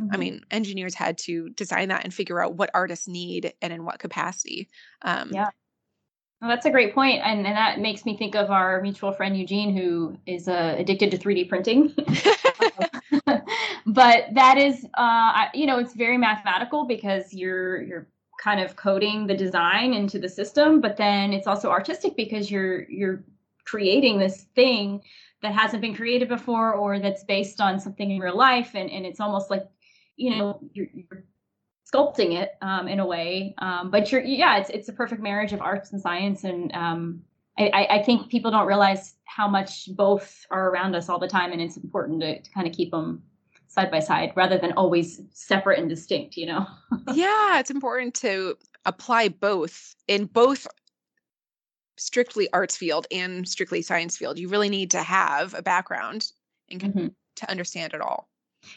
[0.00, 0.14] mm-hmm.
[0.14, 3.84] I mean, engineers had to design that and figure out what artists need and in
[3.84, 4.68] what capacity.
[5.02, 5.50] Um, yeah.
[6.40, 9.34] Well, that's a great point, and and that makes me think of our mutual friend
[9.34, 11.94] Eugene, who is uh, addicted to 3D printing.
[13.86, 18.08] but that is, uh, you know, it's very mathematical because you're you're
[18.42, 22.88] kind of coding the design into the system, but then it's also artistic because you're
[22.90, 23.24] you're
[23.64, 25.02] creating this thing
[25.42, 29.06] that hasn't been created before or that's based on something in real life, and and
[29.06, 29.66] it's almost like,
[30.16, 31.24] you know, you're, you're
[31.92, 33.54] sculpting it um, in a way.
[33.58, 37.22] Um, but you're, yeah, it's it's a perfect marriage of arts and science, and um,
[37.58, 41.52] I, I think people don't realize how much both are around us all the time,
[41.52, 43.22] and it's important to, to kind of keep them
[43.66, 46.36] side by side rather than always separate and distinct.
[46.36, 46.66] You know?
[47.12, 50.66] yeah, it's important to apply both in both
[51.96, 54.38] strictly arts field and strictly science field.
[54.38, 56.32] You really need to have a background
[56.70, 57.06] and mm-hmm.
[57.36, 58.28] to understand it all.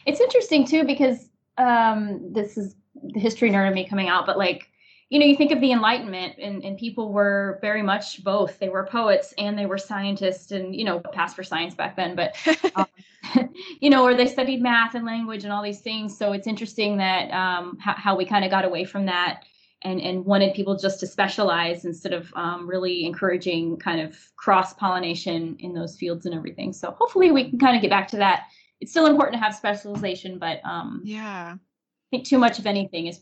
[0.05, 4.37] It's interesting too because um, this is the history nerd of me coming out, but
[4.37, 4.69] like,
[5.09, 8.59] you know, you think of the Enlightenment and, and people were very much both.
[8.59, 12.15] They were poets and they were scientists and, you know, passed for science back then,
[12.15, 12.35] but,
[12.75, 12.87] um,
[13.79, 16.17] you know, or they studied math and language and all these things.
[16.17, 19.43] So it's interesting that um, how, how we kind of got away from that
[19.83, 24.73] and, and wanted people just to specialize instead of um, really encouraging kind of cross
[24.73, 26.73] pollination in those fields and everything.
[26.73, 28.43] So hopefully we can kind of get back to that.
[28.81, 33.07] It's still important to have specialization, but um, yeah, I think too much of anything
[33.07, 33.21] is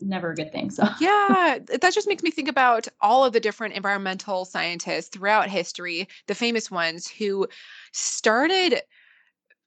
[0.00, 0.70] never a good thing.
[0.70, 5.48] So yeah, that just makes me think about all of the different environmental scientists throughout
[5.48, 7.46] history, the famous ones who
[7.92, 8.82] started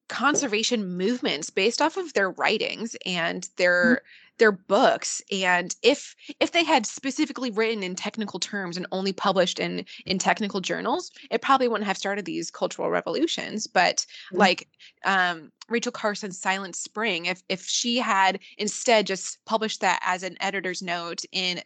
[0.09, 4.05] conservation movements based off of their writings and their mm-hmm
[4.37, 9.59] their books and if if they had specifically written in technical terms and only published
[9.59, 14.37] in in technical journals it probably wouldn't have started these cultural revolutions but mm-hmm.
[14.37, 14.67] like
[15.05, 20.35] um, rachel carson's silent spring if if she had instead just published that as an
[20.39, 21.61] editor's note in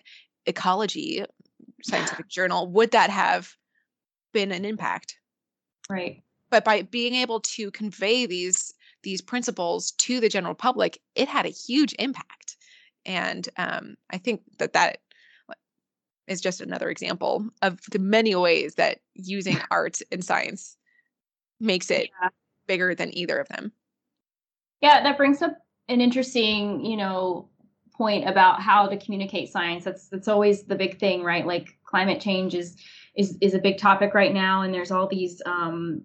[0.45, 1.23] ecology
[1.81, 3.55] scientific journal would that have
[4.35, 5.17] been an impact?
[5.89, 6.21] Right.
[6.51, 11.45] But by being able to convey these these principles to the general public it had
[11.45, 12.44] a huge impact
[13.05, 14.99] and um, I think that that
[16.27, 20.77] is just another example of the many ways that using art and science
[21.59, 22.29] makes it yeah.
[22.67, 23.71] bigger than either of them.
[24.81, 27.49] Yeah, that brings up an interesting, you know,
[27.93, 29.83] point about how to communicate science.
[29.85, 31.45] That's that's always the big thing, right?
[31.45, 32.75] Like climate change is
[33.15, 36.01] is is a big topic right now, and there's all these um,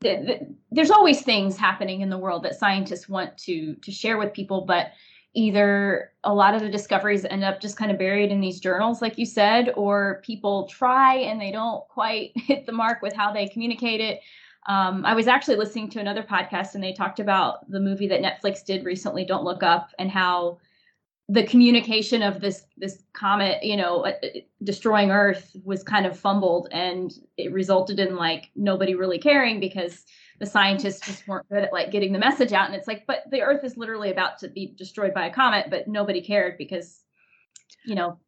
[0.00, 4.16] th- th- there's always things happening in the world that scientists want to to share
[4.16, 4.92] with people, but
[5.34, 9.02] either a lot of the discoveries end up just kind of buried in these journals,
[9.02, 13.32] like you said, or people try and they don't quite hit the mark with how
[13.32, 14.20] they communicate it.
[14.66, 18.22] Um, I was actually listening to another podcast and they talked about the movie that
[18.22, 20.58] Netflix did recently, Don't Look Up, and how
[21.28, 26.18] the communication of this this comet, you know, uh, uh, destroying Earth was kind of
[26.18, 30.04] fumbled, and it resulted in like nobody really caring because
[30.40, 33.22] the scientists just weren't good at like getting the message out and it's like but
[33.30, 37.00] the earth is literally about to be destroyed by a comet but nobody cared because
[37.84, 38.18] you know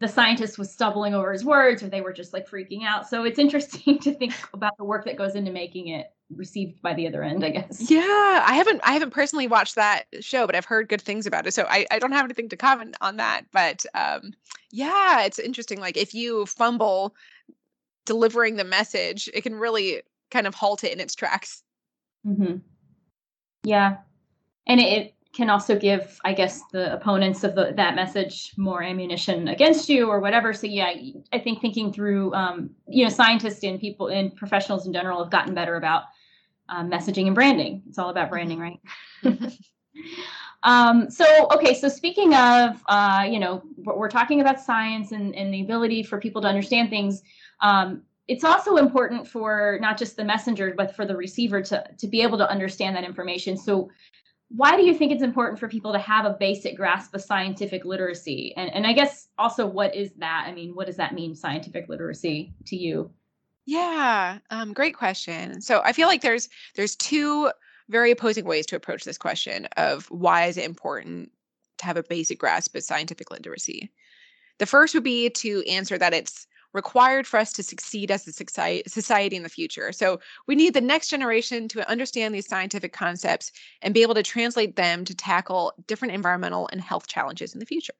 [0.00, 3.08] the scientist was stumbling over his words or they were just like freaking out.
[3.08, 6.94] So it's interesting to think about the work that goes into making it received by
[6.94, 7.90] the other end i guess.
[7.90, 8.00] Yeah
[8.46, 11.52] i haven't i haven't personally watched that show but i've heard good things about it
[11.52, 14.32] so i, I don't have anything to comment on that but um
[14.72, 17.14] yeah it's interesting like if you fumble
[18.06, 21.62] delivering the message it can really kind of halt it in its tracks.
[22.26, 22.56] Mm-hmm.
[23.64, 23.98] Yeah,
[24.66, 28.82] and it, it, can also give, I guess, the opponents of the, that message more
[28.82, 30.52] ammunition against you or whatever.
[30.52, 30.92] So yeah,
[31.32, 35.32] I think thinking through, um, you know, scientists and people and professionals in general have
[35.32, 36.04] gotten better about
[36.68, 37.82] um, messaging and branding.
[37.88, 38.80] It's all about branding, right?
[40.62, 45.34] um, so okay, so speaking of, uh, you know, we're, we're talking about science and,
[45.34, 47.22] and the ability for people to understand things.
[47.60, 52.06] Um, it's also important for not just the messenger but for the receiver to to
[52.06, 53.56] be able to understand that information.
[53.56, 53.90] So
[54.48, 57.84] why do you think it's important for people to have a basic grasp of scientific
[57.84, 58.54] literacy?
[58.56, 60.46] And and i guess also what is that?
[60.46, 63.10] I mean what does that mean scientific literacy to you?
[63.66, 65.60] Yeah um, great question.
[65.60, 67.50] So i feel like there's there's two
[67.90, 71.30] very opposing ways to approach this question of why is it important
[71.78, 73.92] to have a basic grasp of scientific literacy.
[74.58, 78.32] The first would be to answer that it's required for us to succeed as a
[78.86, 79.92] society in the future.
[79.92, 84.22] So we need the next generation to understand these scientific concepts and be able to
[84.22, 87.94] translate them to tackle different environmental and health challenges in the future.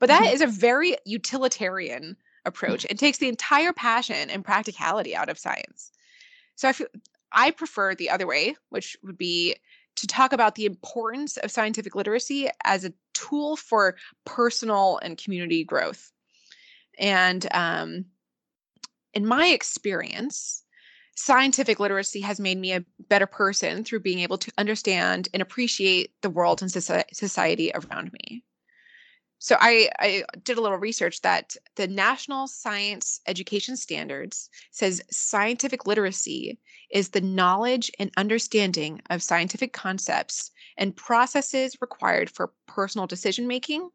[0.00, 0.34] But that mm-hmm.
[0.34, 5.92] is a very utilitarian approach and takes the entire passion and practicality out of science.
[6.56, 6.88] So I feel
[7.30, 9.56] I prefer the other way, which would be
[9.96, 15.62] to talk about the importance of scientific literacy as a tool for personal and community
[15.62, 16.10] growth.
[16.98, 18.06] And um,
[19.14, 20.64] in my experience,
[21.16, 26.12] scientific literacy has made me a better person through being able to understand and appreciate
[26.22, 28.44] the world and society around me.
[29.40, 35.86] So I, I did a little research that the National Science Education Standards says scientific
[35.86, 36.58] literacy
[36.90, 43.88] is the knowledge and understanding of scientific concepts and processes required for personal decision making,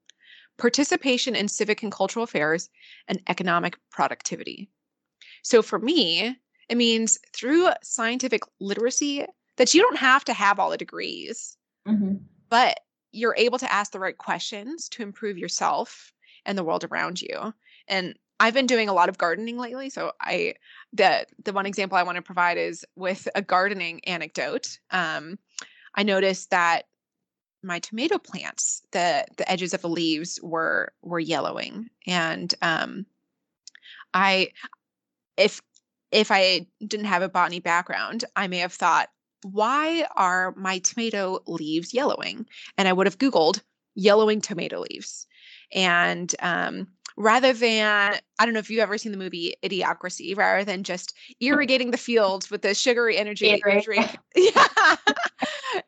[0.58, 2.70] participation in civic and cultural affairs,
[3.08, 4.70] and economic productivity.
[5.44, 6.36] So for me,
[6.70, 9.26] it means through scientific literacy
[9.58, 12.16] that you don't have to have all the degrees, mm-hmm.
[12.50, 12.80] but
[13.12, 16.12] you're able to ask the right questions to improve yourself
[16.46, 17.54] and the world around you.
[17.88, 20.56] And I've been doing a lot of gardening lately, so I
[20.92, 24.80] the the one example I want to provide is with a gardening anecdote.
[24.92, 25.38] Um,
[25.96, 26.86] I noticed that
[27.64, 33.06] my tomato plants, the the edges of the leaves were were yellowing, and um,
[34.14, 34.52] I
[35.38, 35.62] if
[36.12, 39.10] if I didn't have a botany background, I may have thought,
[39.42, 42.46] why are my tomato leaves yellowing?
[42.78, 43.62] And I would have Googled
[43.96, 45.26] yellowing tomato leaves.
[45.72, 46.88] And um,
[47.18, 51.14] rather than, I don't know if you've ever seen the movie Idiocracy, rather than just
[51.16, 51.48] mm.
[51.48, 53.86] irrigating the fields with the sugary energy drink.
[54.36, 54.68] Yeah.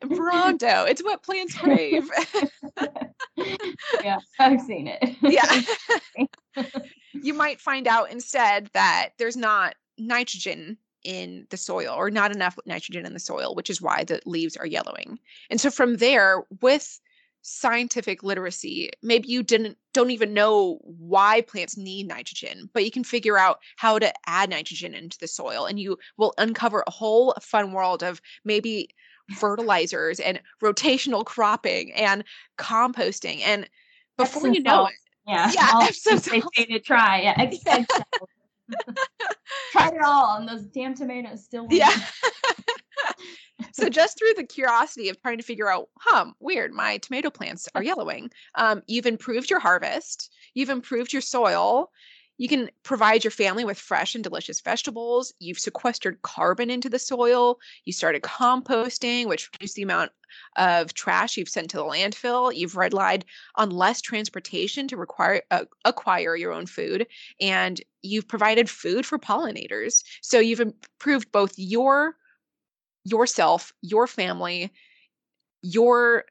[0.02, 0.88] Brawndo.
[0.88, 2.08] It's what plants crave.
[4.02, 5.16] yeah, I've seen it.
[5.22, 6.64] yeah.
[7.12, 12.58] you might find out instead that there's not nitrogen in the soil or not enough
[12.66, 15.18] nitrogen in the soil, which is why the leaves are yellowing.
[15.50, 16.98] And so from there, with
[17.48, 23.04] scientific literacy, maybe you didn't don't even know why plants need nitrogen, but you can
[23.04, 27.32] figure out how to add nitrogen into the soil and you will uncover a whole
[27.40, 28.88] fun world of maybe
[29.36, 32.24] fertilizers and rotational cropping and
[32.58, 33.70] composting and
[34.16, 34.94] before you know it
[35.26, 37.20] yeah yeah they say to try.
[37.20, 37.50] Yeah
[39.72, 41.66] Tried it all, and those damn tomatoes still.
[41.70, 41.94] Yeah.
[43.72, 47.68] so just through the curiosity of trying to figure out, huh, weird, my tomato plants
[47.74, 48.30] are yellowing.
[48.54, 50.34] Um, you've improved your harvest.
[50.54, 51.90] You've improved your soil.
[52.38, 55.32] You can provide your family with fresh and delicious vegetables.
[55.38, 57.58] You've sequestered carbon into the soil.
[57.84, 60.12] You started composting, which reduced the amount
[60.56, 62.54] of trash you've sent to the landfill.
[62.54, 63.24] You've relied
[63.54, 67.06] on less transportation to require uh, acquire your own food,
[67.40, 70.02] and you've provided food for pollinators.
[70.20, 72.16] So you've improved both your
[73.04, 74.72] yourself, your family,
[75.62, 76.24] your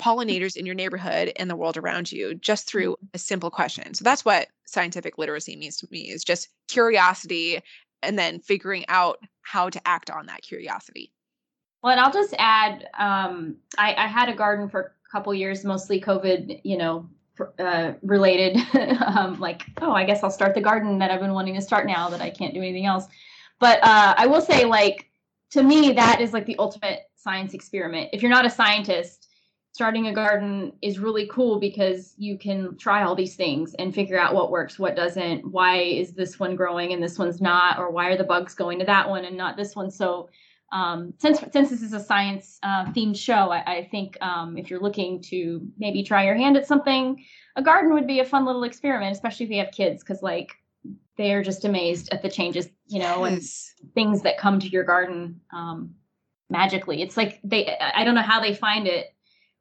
[0.00, 3.06] pollinators in your neighborhood and the world around you just through mm-hmm.
[3.14, 3.94] a simple question.
[3.94, 7.60] So that's what scientific literacy means to me is just curiosity
[8.02, 11.12] and then figuring out how to act on that curiosity.
[11.82, 15.64] Well, and I'll just add, um, I, I, had a garden for a couple years,
[15.64, 17.08] mostly COVID, you know,
[17.58, 18.56] uh, related.
[19.06, 21.86] um, like, oh, I guess I'll start the garden that I've been wanting to start
[21.86, 23.06] now that I can't do anything else.
[23.58, 25.10] But uh, I will say, like,
[25.52, 28.10] to me, that is like the ultimate science experiment.
[28.12, 29.29] If you're not a scientist,
[29.72, 34.18] starting a garden is really cool because you can try all these things and figure
[34.18, 37.90] out what works, what doesn't, why is this one growing and this one's not, or
[37.90, 39.90] why are the bugs going to that one and not this one.
[39.90, 40.28] So
[40.72, 44.70] um, since since this is a science uh, themed show, I, I think um, if
[44.70, 47.24] you're looking to maybe try your hand at something,
[47.56, 50.52] a garden would be a fun little experiment, especially if you have kids, because like
[51.16, 53.74] they are just amazed at the changes, you know, yes.
[53.80, 55.94] and things that come to your garden um,
[56.48, 57.02] magically.
[57.02, 59.06] It's like they I don't know how they find it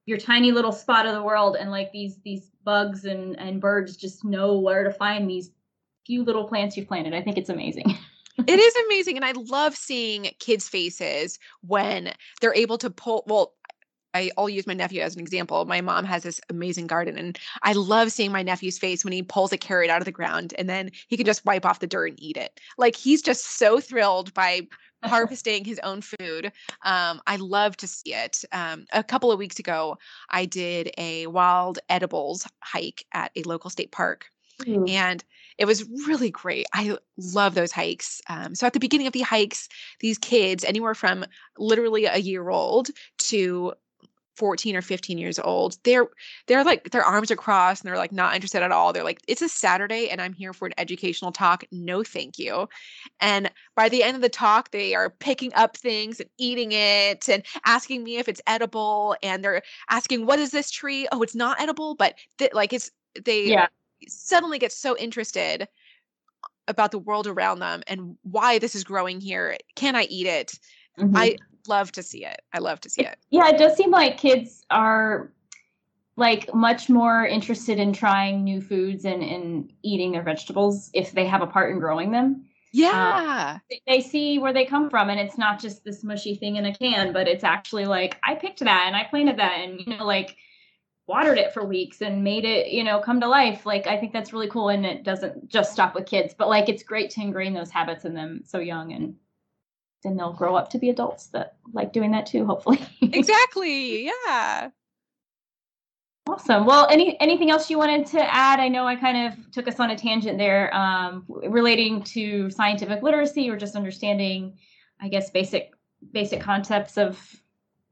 [0.09, 3.95] your tiny little spot of the world and like these these bugs and and birds
[3.95, 5.51] just know where to find these
[6.03, 7.85] few little plants you've planted i think it's amazing
[8.47, 13.53] it is amazing and i love seeing kids faces when they're able to pull well
[14.15, 15.65] I, will use my nephew as an example.
[15.65, 19.21] My mom has this amazing garden, and I love seeing my nephew's face when he
[19.21, 21.85] pulls a carrot out of the ground and then he can just wipe off the
[21.85, 22.59] dirt and eat it.
[22.79, 24.67] Like he's just so thrilled by
[25.03, 26.51] harvesting his own food.
[26.83, 28.43] Um, I love to see it.
[28.51, 29.97] Um, a couple of weeks ago,
[30.29, 34.25] I did a wild edibles hike at a local state park.
[34.61, 34.89] Mm.
[34.89, 35.23] And
[35.57, 36.65] it was really great.
[36.73, 38.21] I love those hikes.
[38.29, 39.69] Um, so at the beginning of the hikes,
[39.99, 41.25] these kids, anywhere from
[41.57, 42.89] literally a year old
[43.19, 43.73] to
[44.39, 46.07] 14 or 15 years old they're
[46.47, 49.21] they're like their arms are crossed and they're like not interested at all they're like
[49.27, 52.67] it's a saturday and i'm here for an educational talk no thank you
[53.19, 57.27] and by the end of the talk they are picking up things and eating it
[57.29, 61.35] and asking me if it's edible and they're asking what is this tree oh it's
[61.35, 62.89] not edible but th- like it's
[63.25, 63.67] they yeah.
[64.07, 65.67] suddenly get so interested
[66.69, 69.57] about the world around them and why this is growing here.
[69.75, 70.53] Can I eat it?
[70.97, 71.11] Mhm.
[71.15, 71.37] I
[71.69, 72.41] love to see it.
[72.53, 73.17] I love to see it.
[73.29, 75.31] yeah, it does seem like kids are
[76.17, 81.25] like much more interested in trying new foods and, and eating their vegetables if they
[81.25, 82.25] have a part in growing them.
[82.25, 83.59] Um, yeah.
[83.69, 86.65] They- They see where they come from, and it's not just this mushy thing in
[86.65, 89.95] a can, but it's actually like I picked that and I planted that, and you
[89.97, 90.35] know, like
[91.07, 93.65] watered it for weeks and made it, you know, come to life.
[93.65, 96.67] Like I think that's really cool, and it doesn't just stop with kids, but like
[96.69, 99.15] it's great to ingrain those habits in them so young, and
[100.03, 102.45] then they'll grow up to be adults that like doing that too.
[102.45, 102.79] Hopefully.
[103.01, 104.05] exactly.
[104.05, 104.69] Yeah.
[106.27, 106.65] Awesome.
[106.65, 108.59] Well, any anything else you wanted to add?
[108.59, 113.01] I know I kind of took us on a tangent there, um, relating to scientific
[113.01, 114.57] literacy or just understanding,
[115.01, 115.73] I guess, basic
[116.11, 117.19] basic concepts of.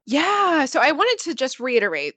[0.06, 0.66] Yeah.
[0.66, 2.14] So I wanted to just reiterate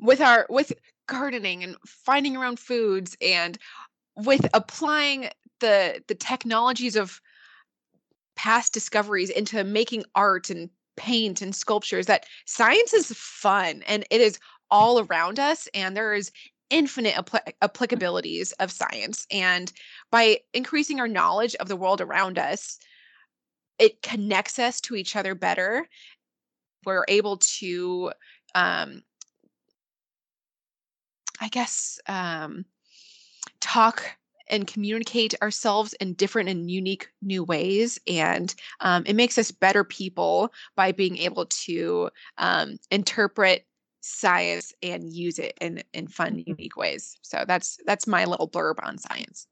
[0.00, 0.72] with our with
[1.06, 3.56] gardening and finding own foods and
[4.16, 5.28] with applying
[5.60, 7.20] the the technologies of
[8.40, 14.22] past discoveries into making art and paint and sculptures that science is fun and it
[14.22, 14.38] is
[14.70, 16.32] all around us and there is
[16.70, 19.74] infinite appli- applicabilities of science and
[20.10, 22.78] by increasing our knowledge of the world around us
[23.78, 25.86] it connects us to each other better.
[26.86, 28.12] We're able to
[28.54, 29.02] um
[31.42, 32.64] i guess um
[33.60, 34.16] talk
[34.50, 39.84] and communicate ourselves in different and unique new ways and um, it makes us better
[39.84, 43.64] people by being able to um, interpret
[44.00, 47.16] science and use it in in fun unique ways.
[47.22, 49.46] So that's that's my little blurb on science.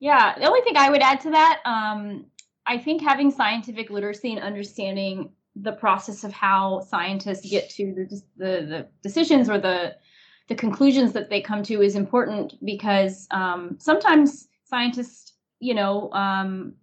[0.00, 2.26] Yeah, the only thing I would add to that, um,
[2.66, 8.22] I think having scientific literacy and understanding the process of how scientists get to the
[8.36, 9.96] the, the decisions or the
[10.48, 16.74] the conclusions that they come to is important because um, sometimes scientists, you know, um,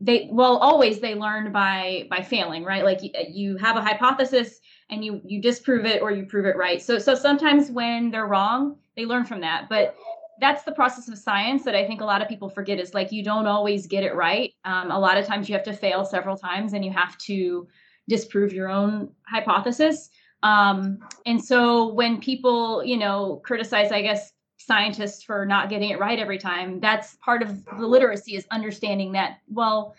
[0.00, 2.84] they well always they learn by by failing, right?
[2.84, 6.56] Like you, you have a hypothesis and you you disprove it or you prove it
[6.56, 6.80] right.
[6.80, 9.96] So so sometimes when they're wrong, they learn from that, but
[10.40, 13.10] that's the process of science that I think a lot of people forget is like
[13.10, 14.52] you don't always get it right.
[14.64, 17.66] Um, a lot of times you have to fail several times and you have to
[18.08, 20.10] disprove your own hypothesis.
[20.46, 25.98] Um, and so when people, you know, criticize, I guess, scientists for not getting it
[25.98, 29.96] right every time, that's part of the literacy is understanding that, well,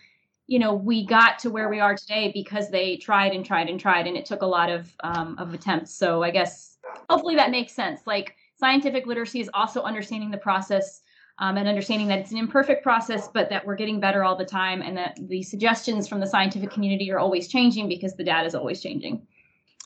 [0.47, 3.77] you know, we got to where we are today because they tried and tried and
[3.77, 5.93] tried, and it took a lot of um, of attempts.
[5.93, 6.77] So I guess
[7.09, 7.99] hopefully that makes sense.
[8.05, 11.01] Like scientific literacy is also understanding the process
[11.39, 14.45] um, and understanding that it's an imperfect process, but that we're getting better all the
[14.45, 18.47] time, and that the suggestions from the scientific community are always changing because the data
[18.47, 19.27] is always changing.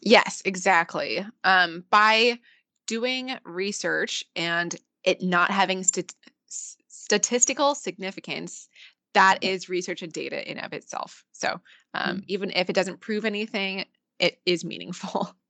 [0.01, 1.25] Yes, exactly.
[1.43, 2.39] Um, by
[2.87, 6.13] doing research and it not having stat-
[6.47, 8.67] s- statistical significance,
[9.13, 11.23] that is research and data in of itself.
[11.31, 11.59] So
[11.93, 13.85] um, even if it doesn't prove anything,
[14.19, 15.33] it is meaningful.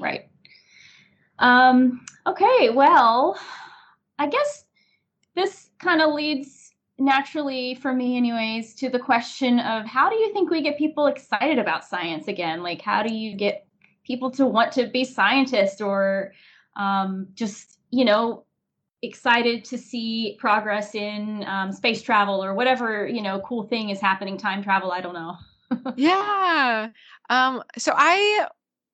[0.00, 0.28] Right.
[1.38, 3.38] Um, okay, well,
[4.18, 4.64] I guess
[5.34, 6.61] this kind of leads
[7.04, 11.06] naturally for me anyways to the question of how do you think we get people
[11.06, 12.62] excited about science again?
[12.62, 13.66] Like how do you get
[14.04, 16.32] people to want to be scientists or
[16.76, 18.44] um, just, you know,
[19.02, 24.00] excited to see progress in um, space travel or whatever, you know, cool thing is
[24.00, 25.36] happening, time travel, I don't know.
[25.96, 26.90] yeah.
[27.28, 28.46] Um, so I,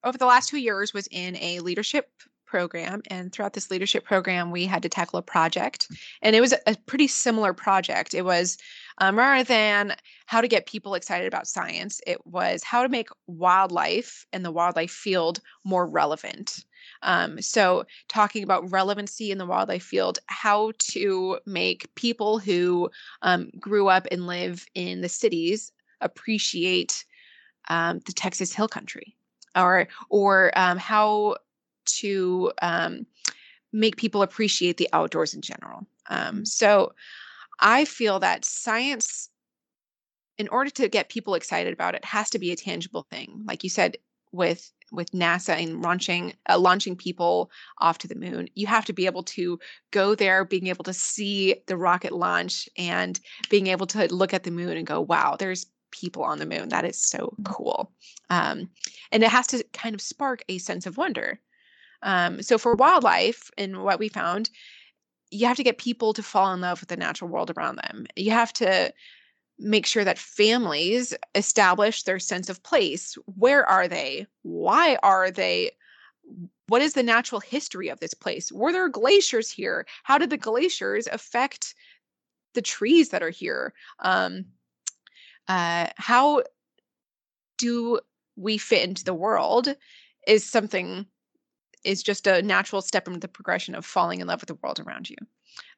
[0.04, 2.10] over the last two years, was in a leadership
[2.48, 3.02] program.
[3.08, 5.88] And throughout this leadership program, we had to tackle a project.
[6.22, 8.14] And it was a pretty similar project.
[8.14, 8.58] It was
[8.98, 9.94] um, rather than
[10.26, 14.50] how to get people excited about science, it was how to make wildlife and the
[14.50, 16.64] wildlife field more relevant.
[17.02, 22.90] Um, so, talking about relevancy in the wildlife field, how to make people who
[23.22, 27.04] um, grew up and live in the cities appreciate
[27.68, 29.16] um, the Texas Hill Country,
[29.54, 31.36] or or um, how
[31.92, 33.06] to um,
[33.72, 35.86] make people appreciate the outdoors in general.
[36.10, 36.92] Um, so,
[37.60, 39.30] I feel that science,
[40.38, 43.42] in order to get people excited about it, has to be a tangible thing.
[43.46, 43.96] Like you said,
[44.32, 48.92] with with NASA and launching uh, launching people off to the moon, you have to
[48.92, 49.58] be able to
[49.90, 53.20] go there, being able to see the rocket launch, and
[53.50, 56.68] being able to look at the moon and go, "Wow, there's people on the moon.
[56.68, 57.92] That is so cool."
[58.30, 58.70] Um,
[59.12, 61.40] and it has to kind of spark a sense of wonder.
[62.02, 64.50] Um, so for wildlife, and what we found,
[65.30, 68.06] you have to get people to fall in love with the natural world around them.
[68.16, 68.92] You have to
[69.58, 73.16] make sure that families establish their sense of place.
[73.36, 74.26] Where are they?
[74.42, 75.72] Why are they?
[76.68, 78.52] What is the natural history of this place?
[78.52, 79.86] Were there glaciers here?
[80.04, 81.74] How did the glaciers affect
[82.54, 84.44] the trees that are here um,
[85.48, 86.42] uh, how
[87.56, 87.98] do
[88.36, 89.74] we fit into the world
[90.26, 91.06] is something
[91.84, 94.80] is just a natural step in the progression of falling in love with the world
[94.80, 95.16] around you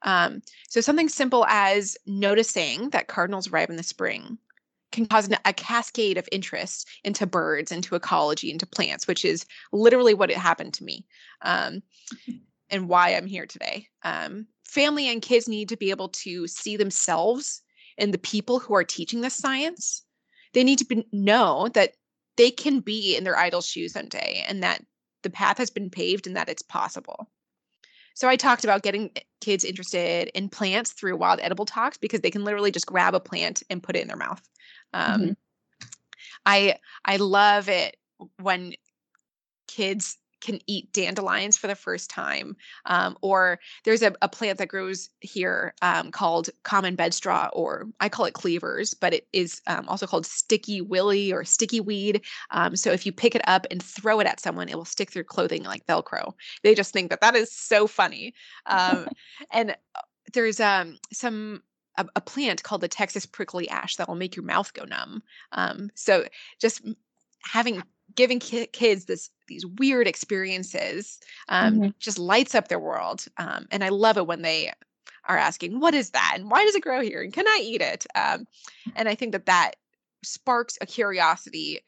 [0.03, 4.39] um, so something simple as noticing that cardinals arrive in the spring
[4.93, 9.47] can cause an, a cascade of interest into birds, into ecology, into plants, which is
[9.73, 11.07] literally what it happened to me
[11.43, 11.83] um,
[12.71, 13.89] and why I'm here today.
[14.03, 17.63] Um, family and kids need to be able to see themselves
[17.97, 20.05] in the people who are teaching this science.
[20.53, 21.93] They need to be, know that
[22.37, 24.85] they can be in their idol shoes someday and that
[25.23, 27.29] the path has been paved and that it's possible.
[28.15, 29.11] So I talked about getting
[29.41, 33.21] kids interested in plants through wild edible talks because they can literally just grab a
[33.21, 34.43] plant and put it in their mouth.
[34.93, 35.33] Um, mm-hmm.
[36.47, 37.97] I I love it
[38.41, 38.75] when
[39.69, 42.57] kids can eat dandelions for the first time.
[42.87, 48.09] Um, or there's a, a, plant that grows here um, called common bedstraw, or I
[48.09, 52.23] call it cleavers, but it is um, also called sticky willy or sticky weed.
[52.51, 55.11] Um, so if you pick it up and throw it at someone, it will stick
[55.11, 56.35] through clothing like Velcro.
[56.63, 58.35] They just think that that is so funny.
[58.67, 59.09] Um,
[59.53, 60.01] and uh,
[60.33, 61.63] there's um, some
[61.97, 65.23] a, a, plant called the Texas prickly ash that will make your mouth go numb.
[65.53, 66.25] Um, so
[66.61, 66.83] just
[67.43, 67.83] having
[68.15, 71.89] giving ki- kids this these weird experiences um, mm-hmm.
[71.99, 73.25] just lights up their world.
[73.37, 74.73] Um, and I love it when they
[75.29, 76.33] are asking, "What is that?
[76.37, 77.23] And why does it grow here?
[77.23, 78.47] And can I eat it?" Um,
[78.95, 79.77] and I think that that
[80.25, 81.81] sparks a curiosity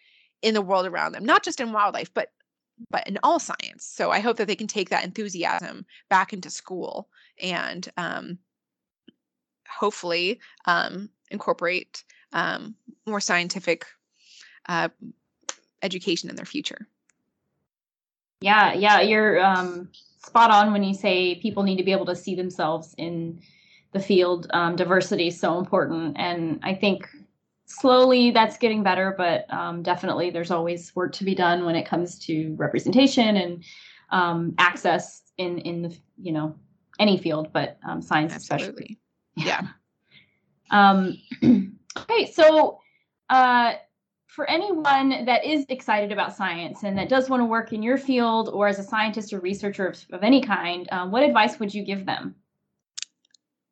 [0.42, 2.30] in the world around them, not just in wildlife, but
[2.90, 3.84] but in all science.
[3.84, 7.08] So I hope that they can take that enthusiasm back into school
[7.40, 8.38] and um,
[9.68, 12.74] hopefully um, incorporate um,
[13.06, 13.86] more scientific
[14.68, 14.88] uh,
[15.82, 16.86] education in their future.
[18.40, 19.88] Yeah, yeah, you're um,
[20.24, 23.40] spot on when you say people need to be able to see themselves in
[23.92, 24.48] the field.
[24.52, 27.08] Um, diversity is so important, and I think
[27.66, 31.86] slowly that's getting better, but um, definitely there's always work to be done when it
[31.86, 33.64] comes to representation and
[34.10, 36.54] um, access in in the you know
[36.98, 38.66] any field, but um, science Absolutely.
[38.66, 38.98] especially.
[39.36, 39.68] Yeah.
[40.70, 41.18] Um,
[41.98, 42.80] okay, so
[43.28, 43.74] uh,
[44.32, 47.98] for anyone that is excited about science and that does want to work in your
[47.98, 51.72] field or as a scientist or researcher of, of any kind, um, what advice would
[51.72, 52.34] you give them?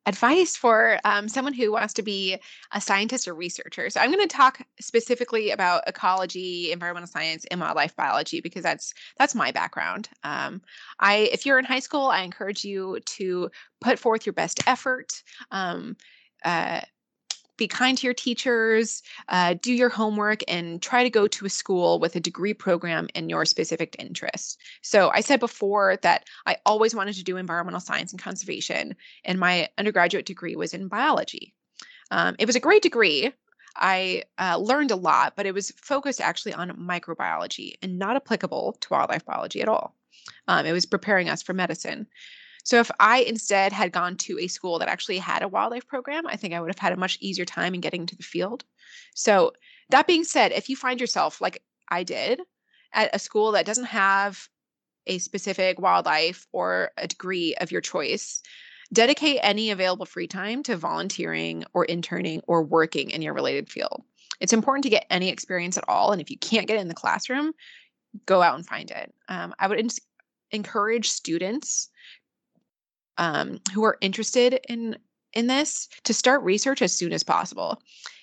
[0.05, 2.37] Advice for um, someone who wants to be
[2.73, 3.89] a scientist or researcher.
[3.89, 8.93] So, I'm going to talk specifically about ecology, environmental science, and wildlife biology because that's
[9.17, 10.09] that's my background.
[10.23, 10.61] Um,
[10.99, 13.49] I, if you're in high school, I encourage you to
[13.79, 15.21] put forth your best effort.
[15.51, 15.97] Um,
[16.43, 16.81] uh,
[17.61, 21.49] be kind to your teachers, uh, do your homework, and try to go to a
[21.49, 24.59] school with a degree program in your specific interest.
[24.81, 29.39] So, I said before that I always wanted to do environmental science and conservation, and
[29.39, 31.53] my undergraduate degree was in biology.
[32.09, 33.31] Um, it was a great degree.
[33.75, 38.75] I uh, learned a lot, but it was focused actually on microbiology and not applicable
[38.81, 39.95] to wildlife biology at all.
[40.47, 42.07] Um, it was preparing us for medicine.
[42.63, 46.27] So if I instead had gone to a school that actually had a wildlife program,
[46.27, 48.63] I think I would have had a much easier time in getting to the field.
[49.15, 49.53] So
[49.89, 52.41] that being said, if you find yourself like I did
[52.93, 54.47] at a school that doesn't have
[55.07, 58.41] a specific wildlife or a degree of your choice,
[58.93, 64.03] dedicate any available free time to volunteering or interning or working in your related field.
[64.39, 66.11] It's important to get any experience at all.
[66.11, 67.53] And if you can't get it in the classroom,
[68.25, 69.13] go out and find it.
[69.27, 69.91] Um, I would
[70.51, 71.89] encourage students
[73.17, 74.97] um, who are interested in
[75.33, 77.81] in this to start research as soon as possible.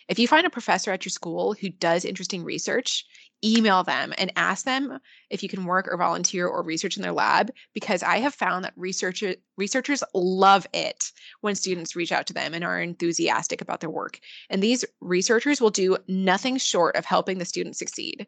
[0.08, 3.04] If you find a professor at your school who does interesting research,
[3.44, 4.98] email them and ask them
[5.30, 8.64] if you can work or volunteer or research in their lab because I have found
[8.64, 13.80] that researcher, researchers love it when students reach out to them and are enthusiastic about
[13.80, 14.18] their work.
[14.50, 18.26] And these researchers will do nothing short of helping the students succeed.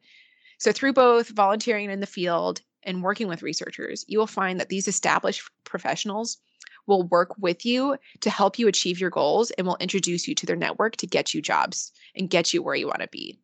[0.59, 4.69] So, through both volunteering in the field and working with researchers, you will find that
[4.69, 6.39] these established professionals
[6.91, 10.45] will work with you to help you achieve your goals and will introduce you to
[10.45, 13.39] their network to get you jobs and get you where you want to be.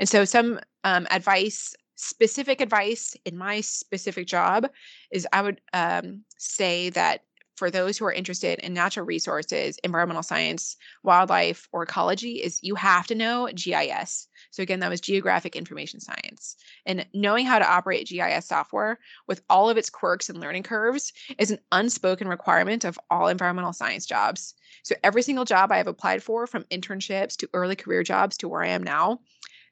[0.00, 4.68] And so, some um, advice, specific advice in my specific job
[5.10, 7.22] is I would um, say that
[7.58, 12.76] for those who are interested in natural resources, environmental science, wildlife, or ecology, is you
[12.76, 14.28] have to know GIS.
[14.50, 16.56] So, again, that was geographic information science.
[16.86, 21.12] And knowing how to operate GIS software with all of its quirks and learning curves
[21.38, 24.54] is an unspoken requirement of all environmental science jobs.
[24.84, 28.48] So, every single job I have applied for, from internships to early career jobs to
[28.48, 29.20] where I am now,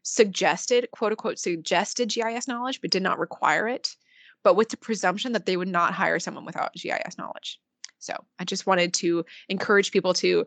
[0.03, 3.97] suggested, quote unquote, suggested GIS knowledge, but did not require it,
[4.43, 7.61] but with the presumption that they would not hire someone without GIS knowledge.
[8.07, 10.47] So, I just wanted to encourage people to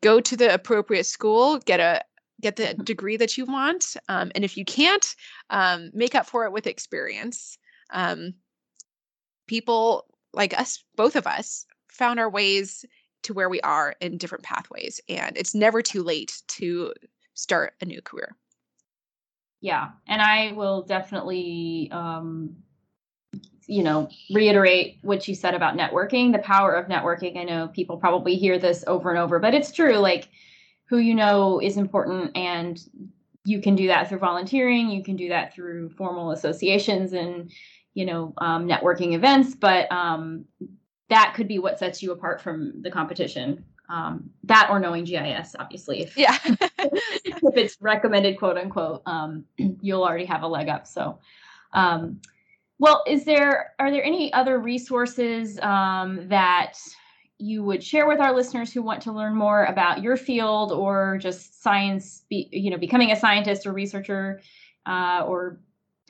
[0.00, 2.02] go to the appropriate school, get a
[2.40, 5.14] get the degree that you want, um, and if you can't,
[5.50, 7.58] um, make up for it with experience.
[7.90, 8.34] Um,
[9.48, 12.84] people like us, both of us, found our ways
[13.24, 16.92] to where we are in different pathways, and it's never too late to
[17.34, 18.36] start a new career.
[19.60, 22.56] Yeah, and I will definitely um,
[23.66, 27.36] you know reiterate what you said about networking the power of networking.
[27.36, 30.28] I know people probably hear this over and over but it's true like
[30.88, 32.78] who you know is important and
[33.44, 37.50] you can do that through volunteering you can do that through formal associations and
[37.94, 40.44] you know um, networking events but um,
[41.08, 43.64] that could be what sets you apart from the competition.
[43.90, 46.38] Um, that or knowing gis obviously if, yeah.
[46.46, 51.18] if it's recommended quote unquote um, you'll already have a leg up so
[51.74, 52.20] um,
[52.78, 56.78] well, is there are there any other resources um, that
[57.38, 61.18] you would share with our listeners who want to learn more about your field or
[61.20, 64.40] just science, be, you know, becoming a scientist or researcher,
[64.86, 65.58] uh, or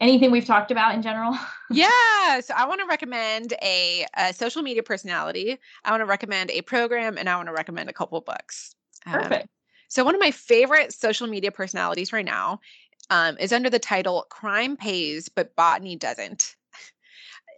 [0.00, 1.36] anything we've talked about in general?
[1.70, 5.58] yeah, so I want to recommend a, a, social media personality.
[5.84, 8.74] I want to recommend a program, and I want to recommend a couple books.
[9.06, 9.42] Um, Perfect.
[9.42, 9.48] Um,
[9.88, 12.58] so one of my favorite social media personalities right now
[13.10, 16.56] um, is under the title Crime Pays, but Botany Doesn't.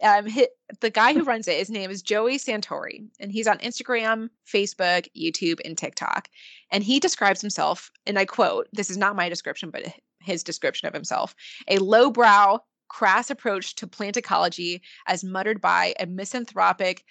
[0.03, 3.57] Um, hit, the guy who runs it, his name is Joey Santore, and he's on
[3.59, 6.29] Instagram, Facebook, YouTube, and TikTok.
[6.71, 9.91] And he describes himself, and I quote, this is not my description, but
[10.21, 11.33] his description of himself
[11.67, 17.03] a lowbrow, crass approach to plant ecology as muttered by a misanthropic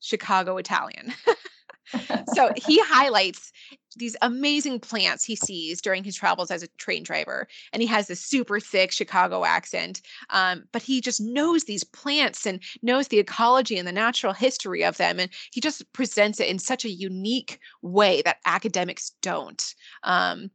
[0.00, 1.12] Chicago Italian.
[2.34, 3.52] so he highlights
[3.96, 8.06] these amazing plants he sees during his travels as a train driver and he has
[8.06, 13.18] this super thick chicago accent um, but he just knows these plants and knows the
[13.18, 16.90] ecology and the natural history of them and he just presents it in such a
[16.90, 19.74] unique way that academics don't
[20.04, 20.50] um,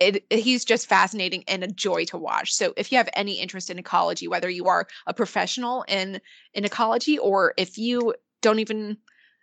[0.00, 2.54] it, he's just fascinating and a joy to watch.
[2.54, 6.20] So if you have any interest in ecology, whether you are a professional in
[6.54, 8.96] in ecology or if you don't even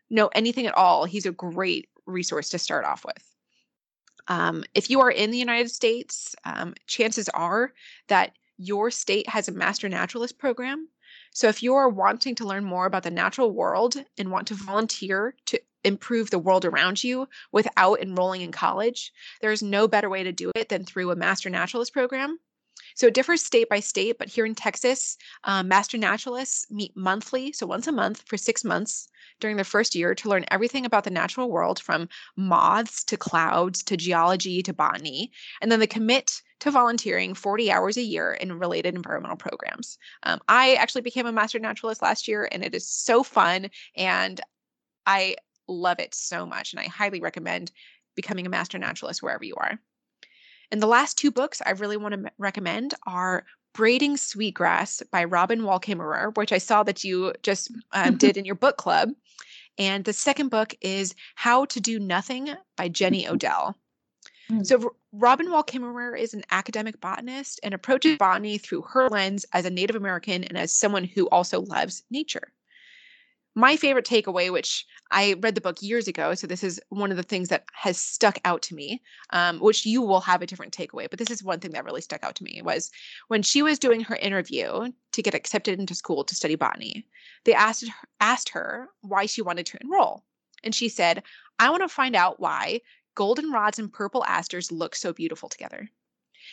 [0.09, 3.36] know anything at all, he's a great resource to start off with.
[4.27, 7.73] Um, if you are in the United States, um, chances are
[8.07, 10.89] that your state has a Master Naturalist program.
[11.31, 14.55] So if you are wanting to learn more about the natural world and want to
[14.55, 20.23] volunteer to improve the world around you without enrolling in college, there's no better way
[20.23, 22.39] to do it than through a Master Naturalist program.
[22.97, 27.51] So it differs state by state, but here in Texas, um, Master Naturalists meet monthly,
[27.51, 29.07] so once a month for six months
[29.39, 33.83] during their first year to learn everything about the natural world from moths to clouds
[33.83, 35.31] to geology to botany.
[35.61, 39.99] And then they commit to volunteering 40 hours a year in related environmental programs.
[40.23, 43.69] Um, I actually became a master naturalist last year, and it is so fun.
[43.95, 44.41] And
[45.05, 45.35] I
[45.67, 46.73] love it so much.
[46.73, 47.71] And I highly recommend
[48.15, 49.79] becoming a master naturalist wherever you are.
[50.71, 55.63] And the last two books I really want to recommend are Braiding Sweetgrass by Robin
[55.63, 59.11] Wall Kimmerer, which I saw that you just um, did in your book club.
[59.77, 63.77] And the second book is How to Do Nothing by Jenny Odell.
[64.49, 64.65] Mm.
[64.65, 69.65] So, Robin Wall Kimmerer is an academic botanist and approaches botany through her lens as
[69.65, 72.51] a Native American and as someone who also loves nature
[73.57, 77.17] my favorite takeaway, which I read the book years ago, so this is one of
[77.17, 79.01] the things that has stuck out to me,
[79.31, 82.01] um, which you will have a different takeaway, but this is one thing that really
[82.01, 82.91] stuck out to me was
[83.29, 87.07] when she was doing her interview to get accepted into school to study botany,
[87.45, 87.85] they asked
[88.19, 90.23] asked her why she wanted to enroll.
[90.63, 91.23] And she said,
[91.57, 92.81] I want to find out why
[93.15, 95.89] goldenrods and purple asters look so beautiful together.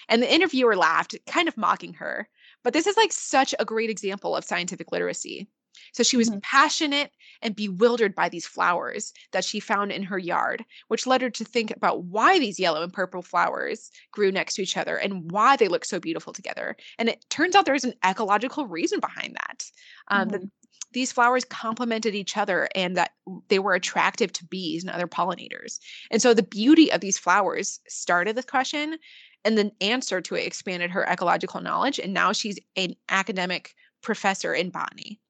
[0.08, 2.30] And the interviewer laughed, kind of mocking her.
[2.62, 5.48] But this is like such a great example of scientific literacy.
[5.92, 6.40] So she was mm-hmm.
[6.42, 7.10] passionate
[7.42, 11.44] and bewildered by these flowers that she found in her yard, which led her to
[11.44, 15.56] think about why these yellow and purple flowers grew next to each other and why
[15.56, 16.76] they look so beautiful together.
[16.98, 19.70] And it turns out there's an ecological reason behind that.
[20.08, 20.44] Um, mm-hmm.
[20.92, 23.12] these flowers complemented each other and that
[23.48, 25.78] they were attractive to bees and other pollinators.
[26.10, 28.98] And so the beauty of these flowers started the question
[29.44, 31.98] and the answer to it expanded her ecological knowledge.
[31.98, 35.20] And now she's an academic professor in botany.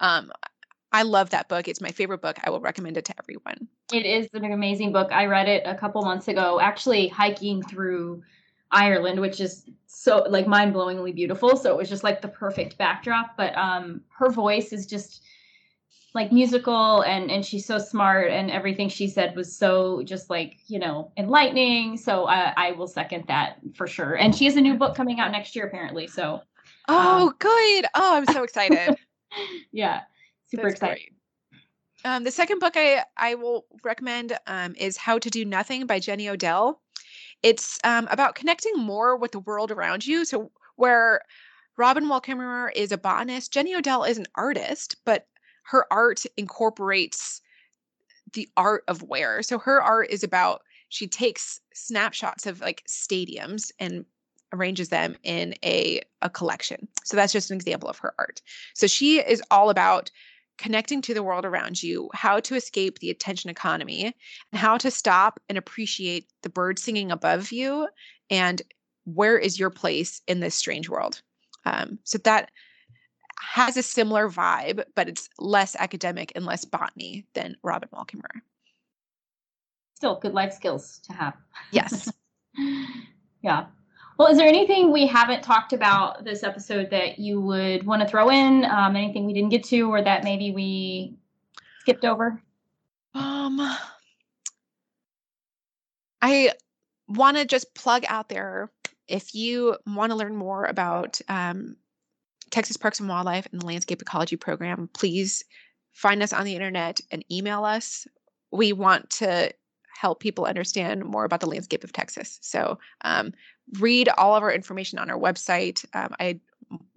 [0.00, 0.32] Um,
[0.92, 1.68] I love that book.
[1.68, 2.36] It's my favorite book.
[2.42, 3.68] I will recommend it to everyone.
[3.92, 5.10] It is an amazing book.
[5.12, 8.22] I read it a couple months ago, actually hiking through
[8.72, 11.56] Ireland, which is so like mind-blowingly beautiful.
[11.56, 13.36] So it was just like the perfect backdrop.
[13.36, 15.22] But um her voice is just
[16.14, 20.56] like musical and and she's so smart and everything she said was so just like
[20.66, 24.60] you know enlightening so i i will second that for sure and she has a
[24.60, 26.40] new book coming out next year apparently so
[26.88, 28.96] oh um, good oh i'm so excited
[29.72, 30.02] yeah,
[30.46, 31.14] super That's excited.
[32.04, 35.98] Um, the second book I, I will recommend um, is How to Do Nothing by
[35.98, 36.80] Jenny Odell.
[37.42, 40.24] It's um, about connecting more with the world around you.
[40.24, 41.20] So, where
[41.76, 45.26] Robin Wall Kimmerer is a botanist, Jenny Odell is an artist, but
[45.64, 47.42] her art incorporates
[48.32, 49.42] the art of wear.
[49.42, 54.04] So, her art is about she takes snapshots of like stadiums and
[54.52, 56.88] arranges them in a, a collection.
[57.04, 58.42] So that's just an example of her art.
[58.74, 60.10] So she is all about
[60.58, 64.90] connecting to the world around you, how to escape the attention economy, and how to
[64.90, 67.88] stop and appreciate the bird singing above you,
[68.28, 68.60] and
[69.04, 71.22] where is your place in this strange world.
[71.64, 72.50] Um, so that
[73.40, 78.42] has a similar vibe, but it's less academic and less botany than Robin Wall Kimmerer.
[79.94, 81.36] Still good life skills to have.
[81.72, 82.12] Yes.
[83.42, 83.66] yeah.
[84.20, 88.06] Well, is there anything we haven't talked about this episode that you would want to
[88.06, 88.66] throw in?
[88.66, 91.16] Um, anything we didn't get to, or that maybe we
[91.78, 92.38] skipped over?
[93.14, 93.58] Um,
[96.20, 96.52] I
[97.08, 98.70] want to just plug out there
[99.08, 101.76] if you want to learn more about um,
[102.50, 105.44] Texas Parks and Wildlife and the Landscape Ecology Program, please
[105.92, 108.06] find us on the internet and email us.
[108.52, 109.54] We want to
[110.00, 112.38] help people understand more about the landscape of Texas.
[112.40, 113.32] So um,
[113.78, 115.84] read all of our information on our website.
[115.94, 116.40] Um, I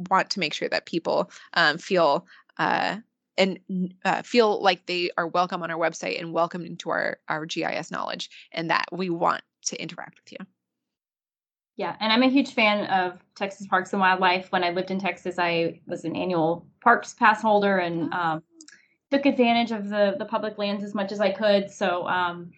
[0.09, 2.25] want to make sure that people um, feel
[2.57, 2.97] uh,
[3.37, 3.59] and
[4.05, 7.91] uh, feel like they are welcome on our website and welcome into our our GIS
[7.91, 10.45] knowledge, and that we want to interact with you.
[11.75, 14.51] Yeah, and I'm a huge fan of Texas Parks and Wildlife.
[14.51, 18.43] When I lived in Texas, I was an annual parks pass holder and um,
[19.09, 21.71] took advantage of the the public lands as much as I could.
[21.71, 22.51] So um,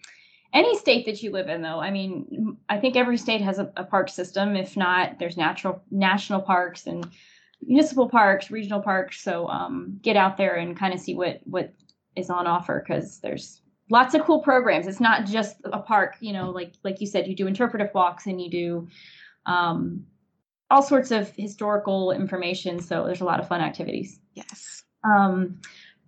[0.56, 3.70] any state that you live in though i mean i think every state has a,
[3.76, 4.56] a, park system.
[4.56, 7.08] If not there's natural national parks and
[7.62, 9.22] municipal parks regional parks.
[9.22, 11.72] So um, get out there and kind of see what what
[12.14, 14.86] is on offer because there's lots of cool programs.
[14.86, 18.26] It's not just a park you know like like you said you do interpretive walks
[18.26, 18.88] and you do
[19.46, 20.04] um,
[20.70, 22.80] all sorts of historical information.
[22.80, 24.18] So there's a lot of fun activities.
[24.34, 24.82] Yes.
[25.04, 25.60] Um,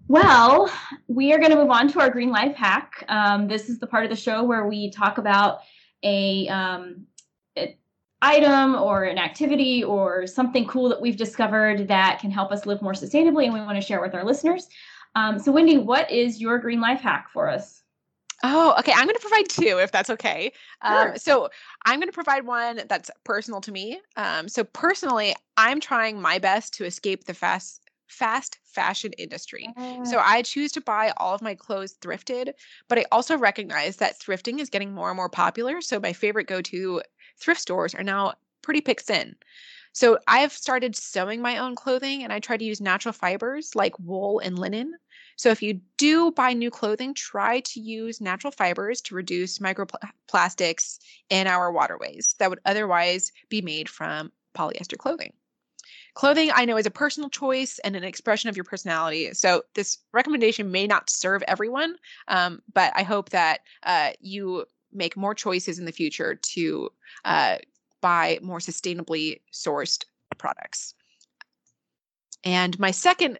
[0.09, 0.71] well,
[1.07, 3.05] we are going to move on to our Green Life hack.
[3.09, 5.61] Um, this is the part of the show where we talk about
[6.03, 7.07] a, um,
[8.21, 12.83] item or an activity or something cool that we've discovered that can help us live
[12.83, 14.67] more sustainably, and we want to share with our listeners.
[15.15, 17.83] Um, so, Wendy, what is your Green Life hack for us?
[18.45, 18.93] Oh, okay.
[18.93, 20.53] I'm going to provide two if that's okay.
[20.87, 21.11] Sure.
[21.11, 21.49] Um, so
[21.85, 24.01] I'm going to provide one that's personal to me.
[24.17, 29.69] Um, so personally, I'm trying my best to escape the fast fast fashion industry.
[30.05, 30.23] So oh.
[30.25, 32.53] I choose to buy all of my clothes thrifted,
[32.89, 35.81] but I also recognize that thrifting is getting more and more popular.
[35.81, 37.03] So my favorite go to
[37.39, 39.37] thrift stores are now pretty picks in.
[39.93, 43.75] So I have started sewing my own clothing and I try to use natural fibers
[43.75, 44.95] like wool and linen.
[45.37, 50.99] So if you do buy new clothing, try to use natural fibers to reduce microplastics
[51.31, 55.33] in our waterways that would otherwise be made from polyester clothing.
[56.19, 59.33] Clothing, I know, is a personal choice and an expression of your personality.
[59.35, 61.95] So this recommendation may not serve everyone,
[62.27, 66.91] um, but I hope that uh, you make more choices in the future to
[67.25, 67.59] uh,
[68.01, 70.05] buy more sustainably sourced
[70.39, 70.93] products.
[72.43, 73.39] And my second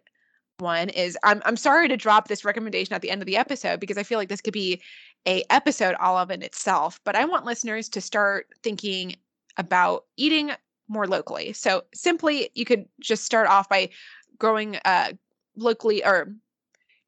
[0.59, 3.81] one is I'm I'm sorry to drop this recommendation at the end of the episode
[3.81, 4.81] because I feel like this could be
[5.27, 9.17] a episode all of in itself, but I want listeners to start thinking
[9.57, 10.53] about eating
[10.89, 11.53] more locally.
[11.53, 13.91] So simply, you could just start off by
[14.39, 15.13] growing uh,
[15.57, 16.33] locally or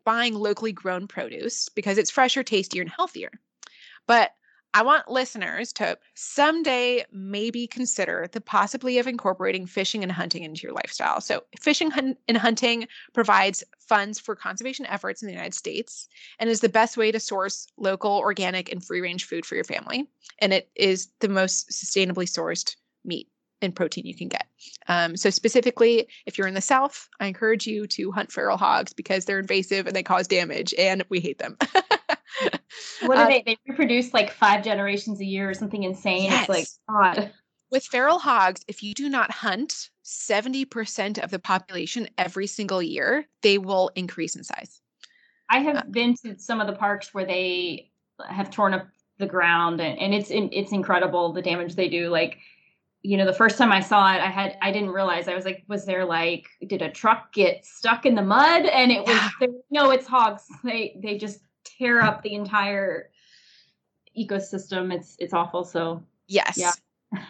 [0.05, 3.31] buying locally grown produce because it's fresher, tastier, and healthier.
[4.07, 4.35] But
[4.73, 10.63] I want listeners to someday maybe consider the possibility of incorporating fishing and hunting into
[10.63, 11.21] your lifestyle.
[11.21, 11.91] So, fishing
[12.29, 16.09] and hunting provides funds for conservation efforts in the United States
[16.39, 19.65] and is the best way to source local, organic, and free range food for your
[19.65, 20.09] family.
[20.39, 23.29] And it is the most sustainably sourced meat
[23.63, 24.47] and protein you can get.
[24.89, 28.93] Um, so specifically, if you're in the South, I encourage you to hunt feral hogs
[28.93, 31.57] because they're invasive and they cause damage, and we hate them.
[33.03, 33.43] what are uh, they?
[33.47, 36.25] They reproduce like five generations a year or something insane.
[36.25, 36.41] Yes.
[36.41, 37.33] It's like God.
[37.71, 43.27] With feral hogs, if you do not hunt 70% of the population every single year,
[43.43, 44.81] they will increase in size.
[45.49, 47.91] I have uh, been to some of the parks where they
[48.29, 48.89] have torn up
[49.19, 52.09] the ground and, and it's it's incredible the damage they do.
[52.09, 52.39] Like
[53.03, 55.29] you know the first time i saw it i had i didn't realize.
[55.29, 58.67] I was like was there like did a truck get stuck in the mud?
[58.67, 59.49] And it was yeah.
[59.71, 60.45] no it's hogs.
[60.65, 63.11] They they just tear up the entire
[64.19, 64.93] ecosystem.
[64.93, 65.65] It's it's awful.
[65.65, 66.59] So yes.
[66.59, 66.73] yeah.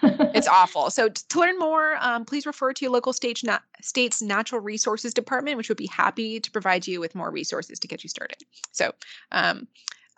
[0.03, 0.91] It's awful.
[0.91, 5.15] So to learn more, um, please refer to your local state na- state's natural resources
[5.15, 8.43] department, which would be happy to provide you with more resources to get you started.
[8.73, 8.93] So
[9.33, 9.69] um,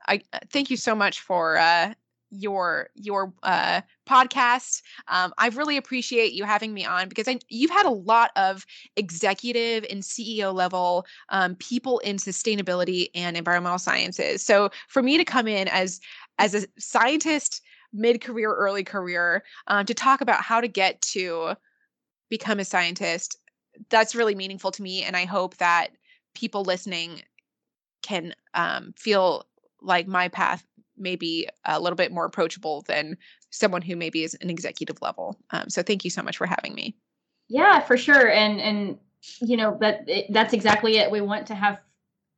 [0.08, 1.94] I uh, thank you so much for uh,
[2.32, 4.82] your your uh, podcast.
[5.08, 8.66] Um, I really appreciate you having me on because I, you've had a lot of
[8.96, 14.42] executive and CEO level um, people in sustainability and environmental sciences.
[14.42, 16.00] So for me to come in as
[16.38, 17.62] as a scientist
[17.92, 21.54] mid-career, early career, um, to talk about how to get to
[22.30, 23.36] become a scientist.
[23.90, 25.88] That's really meaningful to me, and I hope that
[26.34, 27.22] people listening
[28.02, 29.46] can um, feel
[29.82, 30.64] like my path
[30.96, 33.16] may be a little bit more approachable than
[33.50, 35.38] someone who maybe is an executive level.
[35.50, 36.96] Um, so thank you so much for having me.
[37.48, 38.98] Yeah, for sure, and and
[39.40, 41.10] you know, but that's exactly it.
[41.10, 41.78] We want to have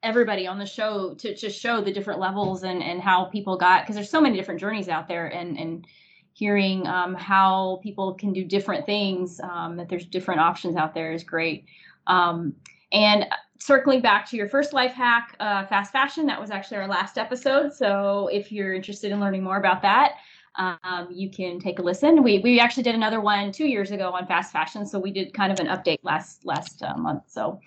[0.03, 3.83] everybody on the show to just show the different levels and and how people got
[3.83, 5.87] because there's so many different journeys out there and and
[6.35, 11.13] hearing um, how people can do different things um, that there's different options out there
[11.13, 11.65] is great
[12.07, 12.55] um,
[12.95, 13.27] and
[13.59, 17.19] circling back to your first life hack uh, fast fashion that was actually our last
[17.19, 20.15] episode so if you're interested in learning more about that
[20.57, 22.23] um, you can take a listen.
[22.23, 25.35] We we actually did another one two years ago on fast fashion, so we did
[25.35, 27.25] kind of an update last last uh, month.
[27.27, 27.61] So,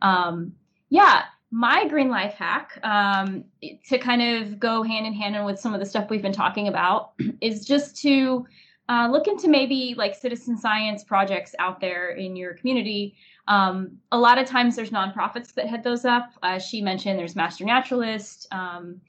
[0.00, 0.52] um,
[0.90, 3.44] yeah, my green life hack um,
[3.88, 6.66] to kind of go hand in hand with some of the stuff we've been talking
[6.68, 8.44] about is just to
[8.88, 13.14] uh, look into maybe like citizen science projects out there in your community
[13.48, 17.36] um, a lot of times there's nonprofits that head those up as she mentioned there's
[17.36, 19.00] master naturalist um,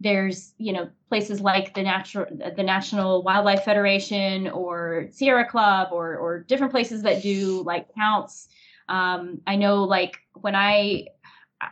[0.00, 2.26] there's you know places like the natural
[2.56, 8.48] the national wildlife federation or sierra club or or different places that do like counts
[8.88, 11.06] um, i know like when i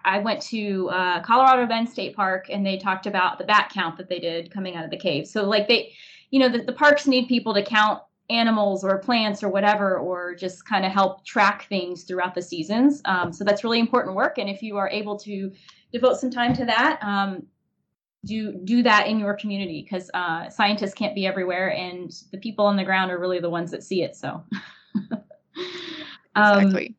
[0.04, 3.96] I went to uh, Colorado Bend State Park and they talked about the bat count
[3.96, 5.26] that they did coming out of the cave.
[5.26, 5.92] So like they,
[6.30, 10.34] you know, the, the parks need people to count animals or plants or whatever, or
[10.34, 13.02] just kind of help track things throughout the seasons.
[13.04, 14.38] Um, so that's really important work.
[14.38, 15.52] And if you are able to
[15.92, 17.42] devote some time to that, um,
[18.24, 22.66] do do that in your community because uh, scientists can't be everywhere, and the people
[22.66, 24.14] on the ground are really the ones that see it.
[24.14, 24.44] So.
[26.36, 26.96] um, exactly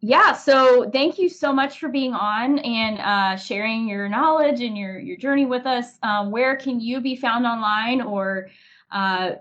[0.00, 4.76] yeah so thank you so much for being on and uh, sharing your knowledge and
[4.76, 8.48] your your journey with us um, where can you be found online or
[8.92, 9.32] uh,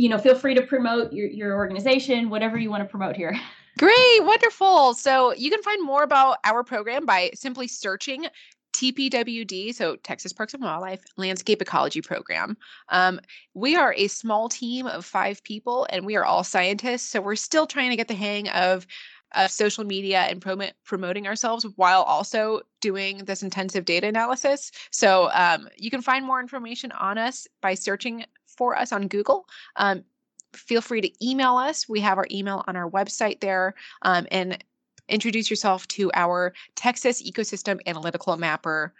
[0.00, 3.38] you know feel free to promote your, your organization whatever you want to promote here
[3.78, 8.26] great wonderful so you can find more about our program by simply searching
[8.72, 12.56] TPWD, so Texas Parks and Wildlife Landscape Ecology Program.
[12.88, 13.18] Um,
[13.52, 17.10] we are a small team of five people and we are all scientists.
[17.10, 18.86] So we're still trying to get the hang of
[19.34, 24.72] of social media and prom- promoting ourselves while also doing this intensive data analysis.
[24.90, 28.24] So um, you can find more information on us by searching
[28.60, 29.48] for us on Google.
[29.76, 30.04] Um,
[30.52, 31.88] feel free to email us.
[31.88, 33.74] We have our email on our website there.
[34.02, 34.62] Um, and
[35.08, 38.92] introduce yourself to our Texas Ecosystem Analytical Mapper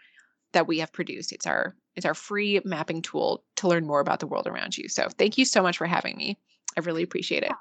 [0.53, 1.31] that we have produced.
[1.31, 4.89] It's our it's our free mapping tool to learn more about the world around you.
[4.89, 6.39] So thank you so much for having me.
[6.79, 7.53] I really appreciate it.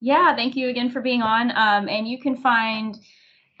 [0.00, 1.52] Yeah, thank you again for being on.
[1.52, 2.96] Um, and you can find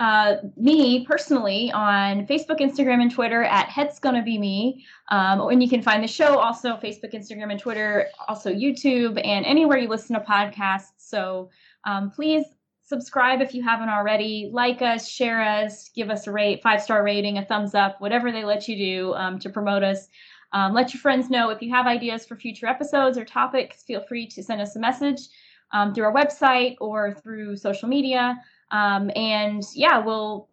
[0.00, 4.84] uh, me personally on Facebook, Instagram, and Twitter at Het's Gonna Be Me.
[5.10, 9.44] Um, and you can find the show also Facebook, Instagram, and Twitter, also YouTube, and
[9.44, 10.94] anywhere you listen to podcasts.
[10.96, 11.50] So
[11.84, 12.46] um, please
[12.82, 14.48] subscribe if you haven't already.
[14.50, 18.32] Like us, share us, give us a rate, five star rating, a thumbs up, whatever
[18.32, 20.08] they let you do um, to promote us.
[20.52, 23.82] Um, let your friends know if you have ideas for future episodes or topics.
[23.82, 25.20] Feel free to send us a message
[25.72, 28.40] um, through our website or through social media.
[28.70, 30.48] Um, and yeah, we'll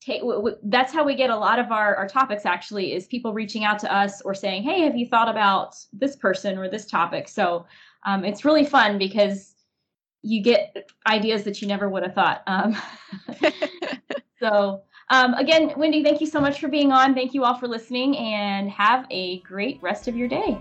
[0.00, 3.06] take w- w- that's how we get a lot of our, our topics actually is
[3.06, 6.68] people reaching out to us or saying, hey, have you thought about this person or
[6.68, 7.28] this topic?
[7.28, 7.66] So
[8.04, 9.54] um, it's really fun because
[10.22, 12.42] you get ideas that you never would have thought.
[12.46, 12.76] Um,
[14.40, 17.14] so um, again, Wendy, thank you so much for being on.
[17.14, 20.58] Thank you all for listening and have a great rest of your day.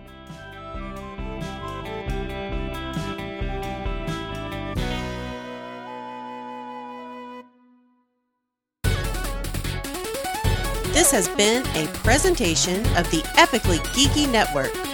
[11.12, 14.91] This has been a presentation of the Epically Geeky Network.